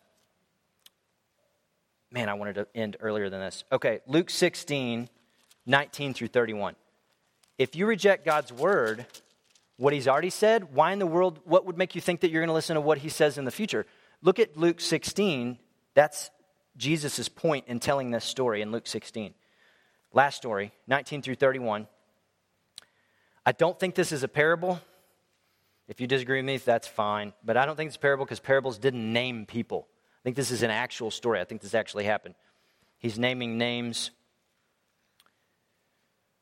[2.11, 3.63] Man, I wanted to end earlier than this.
[3.71, 5.09] Okay, Luke 16,
[5.65, 6.75] 19 through 31.
[7.57, 9.05] If you reject God's word,
[9.77, 12.41] what he's already said, why in the world, what would make you think that you're
[12.41, 13.85] going to listen to what he says in the future?
[14.21, 15.57] Look at Luke 16.
[15.93, 16.29] That's
[16.77, 19.33] Jesus' point in telling this story in Luke 16.
[20.13, 21.87] Last story, 19 through 31.
[23.45, 24.79] I don't think this is a parable.
[25.87, 27.33] If you disagree with me, that's fine.
[27.43, 29.87] But I don't think it's a parable because parables didn't name people.
[29.89, 31.41] I think this is an actual story.
[31.41, 32.35] I think this actually happened.
[32.99, 34.11] He's naming names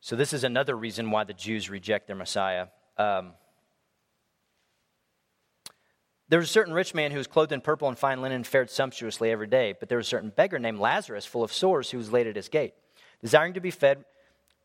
[0.04, 2.66] so, this is another reason why the Jews reject their Messiah.
[2.98, 3.34] Um,
[6.28, 8.46] there was a certain rich man who was clothed in purple and fine linen and
[8.46, 11.90] fared sumptuously every day, but there was a certain beggar named Lazarus, full of sores,
[11.90, 12.74] who was laid at his gate,
[13.20, 14.04] desiring to be fed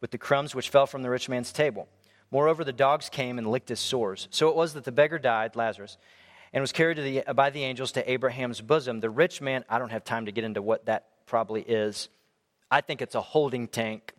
[0.01, 1.87] with the crumbs which fell from the rich man's table.
[2.31, 4.27] Moreover, the dogs came and licked his sores.
[4.31, 5.99] So it was that the beggar died, Lazarus,
[6.51, 9.01] and was carried the, by the angels to Abraham's bosom.
[9.01, 12.09] The rich man, I don't have time to get into what that probably is.
[12.71, 14.13] I think it's a holding tank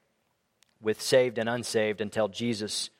[0.80, 2.90] with saved and unsaved until Jesus,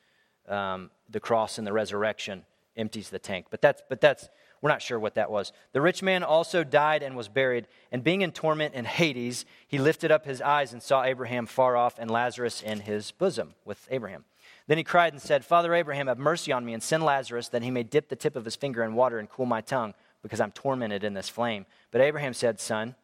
[0.47, 2.43] um, the cross and the resurrection,
[2.75, 3.47] empties the tank.
[3.49, 4.29] But that's, but that's,
[4.61, 5.53] we're not sure what that was.
[5.71, 9.77] The rich man also died and was buried, and being in torment in Hades, he
[9.77, 13.87] lifted up his eyes and saw Abraham far off and Lazarus in his bosom with
[13.89, 14.25] Abraham.
[14.67, 17.63] Then he cried and said, Father Abraham, have mercy on me and send Lazarus that
[17.63, 20.41] he may dip the tip of his finger in water and cool my tongue, because
[20.41, 21.65] I'm tormented in this flame.
[21.91, 22.95] But Abraham said, Son,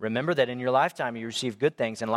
[0.00, 2.10] remember that in your lifetime you received good things, and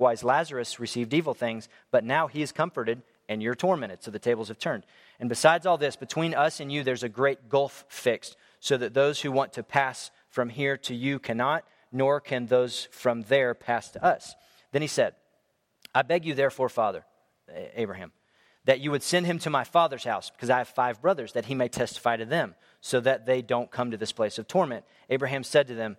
[0.00, 4.02] likewise Lazarus received evil things, but now he is comforted and you're tormented.
[4.02, 4.86] So the tables have turned.
[5.20, 8.94] And besides all this, between us and you, there's a great gulf fixed, so that
[8.94, 13.52] those who want to pass from here to you cannot, nor can those from there
[13.52, 14.34] pass to us.
[14.72, 15.14] Then he said,
[15.94, 17.04] I beg you, therefore, Father,
[17.74, 18.12] Abraham,
[18.64, 21.44] that you would send him to my father's house, because I have five brothers, that
[21.44, 24.86] he may testify to them, so that they don't come to this place of torment.
[25.10, 25.98] Abraham said to them,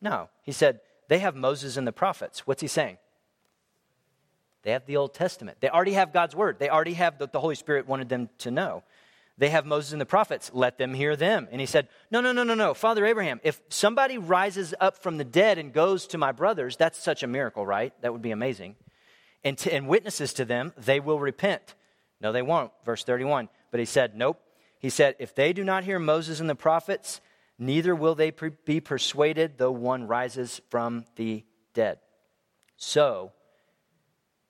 [0.00, 0.30] No.
[0.42, 2.46] He said, They have Moses and the prophets.
[2.46, 2.96] What's he saying?
[4.62, 5.58] They have the Old Testament.
[5.60, 6.58] They already have God's word.
[6.58, 8.84] They already have what the Holy Spirit wanted them to know.
[9.38, 10.50] They have Moses and the prophets.
[10.54, 11.48] Let them hear them.
[11.50, 12.74] And he said, No, no, no, no, no.
[12.74, 17.02] Father Abraham, if somebody rises up from the dead and goes to my brothers, that's
[17.02, 17.92] such a miracle, right?
[18.02, 18.76] That would be amazing
[19.44, 21.74] and, to, and witnesses to them, they will repent.
[22.20, 22.70] No, they won't.
[22.84, 23.48] Verse 31.
[23.70, 24.40] But he said, Nope.
[24.78, 27.20] He said, If they do not hear Moses and the prophets,
[27.58, 31.44] neither will they pre- be persuaded, though one rises from the
[31.74, 31.98] dead.
[32.76, 33.32] So,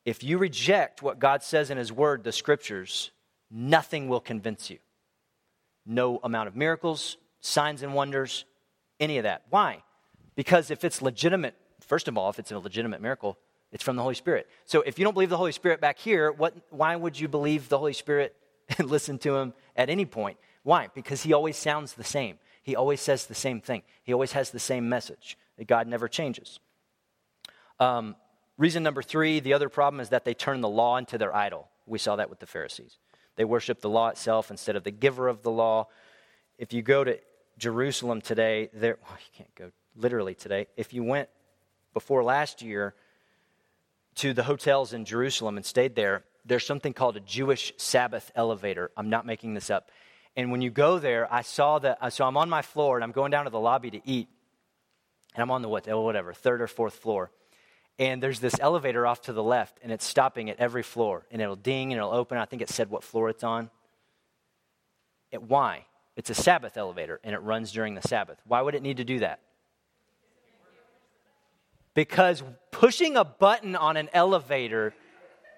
[0.05, 3.11] if you reject what God says in His Word, the Scriptures,
[3.51, 4.79] nothing will convince you.
[5.87, 8.45] No amount of miracles, signs and wonders,
[8.99, 9.43] any of that.
[9.51, 9.83] Why?
[10.35, 13.39] Because if it's legitimate, first of all, if it's a legitimate miracle,
[13.71, 14.49] it's from the Holy Spirit.
[14.65, 17.69] So if you don't believe the Holy Spirit back here, what, why would you believe
[17.69, 18.35] the Holy Spirit
[18.79, 20.39] and listen to him at any point?
[20.63, 20.89] Why?
[20.95, 22.39] Because he always sounds the same.
[22.63, 23.83] He always says the same thing.
[24.05, 25.37] He always has the same message.
[25.67, 26.61] God never changes.
[27.81, 28.15] Um,
[28.59, 31.69] reason number three the other problem is that they turn the law into their idol.
[31.87, 32.99] We saw that with the Pharisees.
[33.37, 35.89] They worship the law itself instead of the giver of the law.
[36.59, 37.19] If you go to
[37.59, 40.67] Jerusalem today, there, well, you can't go literally today.
[40.77, 41.29] If you went
[41.95, 42.95] before last year,
[44.17, 48.91] to the hotels in Jerusalem and stayed there, there's something called a Jewish Sabbath elevator.
[48.97, 49.91] I'm not making this up.
[50.37, 52.13] And when you go there, I saw that.
[52.13, 54.29] So I'm on my floor and I'm going down to the lobby to eat.
[55.35, 57.31] And I'm on the what, oh, whatever, third or fourth floor.
[57.99, 61.27] And there's this elevator off to the left, and it's stopping at every floor.
[61.31, 62.39] And it'll ding and it'll open.
[62.39, 63.71] I think it said what floor it's on.
[65.31, 65.87] It, why?
[66.17, 68.39] It's a Sabbath elevator, and it runs during the Sabbath.
[68.47, 69.41] Why would it need to do that?
[71.95, 74.95] because pushing a button on an elevator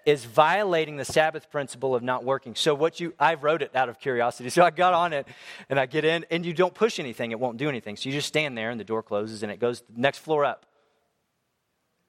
[0.04, 2.54] is violating the Sabbath principle of not working.
[2.54, 4.50] So what you I rode it out of curiosity.
[4.54, 5.26] So I got on it
[5.70, 7.96] and I get in and you don't push anything, it won't do anything.
[7.96, 10.66] So you just stand there and the door closes and it goes next floor up.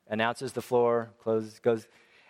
[0.08, 1.88] Announces the floor, closes, goes.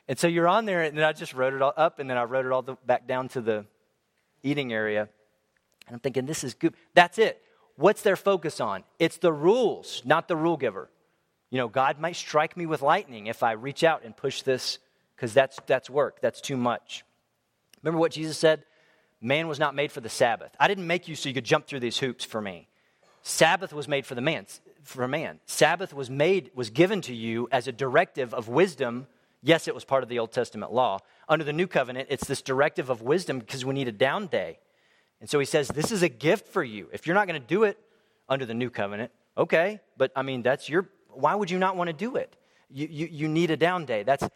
[0.07, 2.17] And so you're on there and then I just rode it all up and then
[2.17, 3.65] I rode it all the, back down to the
[4.43, 5.09] eating area.
[5.87, 6.73] And I'm thinking this is good.
[6.93, 7.41] That's it.
[7.75, 8.83] What's their focus on?
[8.99, 10.89] It's the rules, not the rule giver.
[11.49, 14.79] You know, God might strike me with lightning if I reach out and push this
[15.15, 16.21] because that's, that's work.
[16.21, 17.03] That's too much.
[17.83, 18.63] Remember what Jesus said?
[19.21, 20.51] Man was not made for the Sabbath.
[20.59, 22.67] I didn't make you so you could jump through these hoops for me.
[23.21, 24.45] Sabbath was made for the man,
[24.85, 25.39] for man.
[25.45, 29.07] Sabbath was made, was given to you as a directive of wisdom.
[29.41, 30.99] Yes, it was part of the Old Testament law.
[31.27, 34.59] Under the new covenant, it's this directive of wisdom because we need a down day.
[35.19, 36.87] And so he says, This is a gift for you.
[36.93, 37.79] If you're not going to do it
[38.29, 41.87] under the new covenant, okay, but I mean, that's your why would you not want
[41.87, 42.35] to do it?
[42.69, 44.03] You, you, you need a down day.
[44.03, 44.27] That's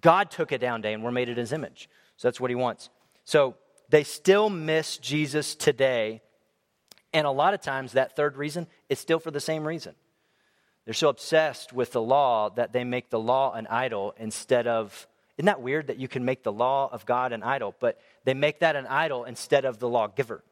[0.00, 1.88] God took a down day and we're made in his image.
[2.16, 2.90] So that's what he wants.
[3.24, 3.56] So
[3.88, 6.20] they still miss Jesus today.
[7.16, 9.94] And a lot of times, that third reason is still for the same reason.
[10.84, 15.06] They're so obsessed with the law that they make the law an idol instead of.
[15.38, 17.74] Isn't that weird that you can make the law of God an idol?
[17.80, 20.44] But they make that an idol instead of the lawgiver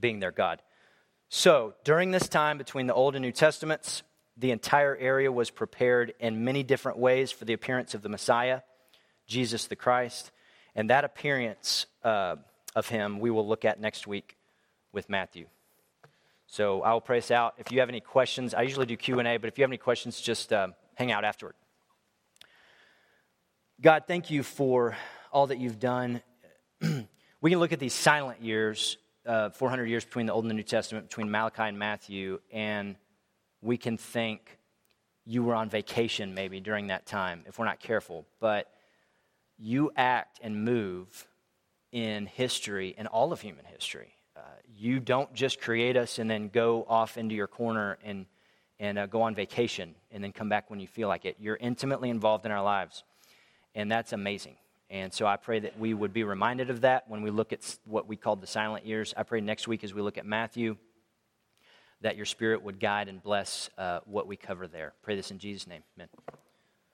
[0.00, 0.62] being their God.
[1.28, 4.02] So during this time between the Old and New Testaments,
[4.36, 8.62] the entire area was prepared in many different ways for the appearance of the Messiah,
[9.28, 10.32] Jesus the Christ.
[10.74, 12.34] And that appearance uh,
[12.74, 14.36] of him we will look at next week
[14.90, 15.46] with Matthew.
[16.48, 17.54] So I will pray us out.
[17.58, 20.20] If you have any questions, I usually do Q&A, but if you have any questions,
[20.20, 21.54] just uh, hang out afterward.
[23.80, 24.96] God, thank you for
[25.30, 26.20] all that you've done.
[27.40, 30.54] we can look at these silent years, uh, 400 years between the Old and the
[30.56, 32.96] New Testament, between Malachi and Matthew, and–
[33.60, 34.58] we can think
[35.24, 38.26] you were on vacation maybe during that time if we're not careful.
[38.40, 38.70] But
[39.58, 41.26] you act and move
[41.90, 44.14] in history, in all of human history.
[44.38, 44.40] Uh,
[44.76, 48.26] you don't just create us and then go off into your corner and,
[48.78, 51.36] and uh, go on vacation and then come back when you feel like it.
[51.40, 53.02] You're intimately involved in our lives,
[53.74, 54.54] and that's amazing.
[54.90, 57.78] And so I pray that we would be reminded of that when we look at
[57.84, 59.12] what we called the silent years.
[59.16, 60.76] I pray next week as we look at Matthew
[62.00, 64.94] that your spirit would guide and bless uh, what we cover there.
[65.02, 65.82] Pray this in Jesus' name.
[65.96, 66.08] Amen.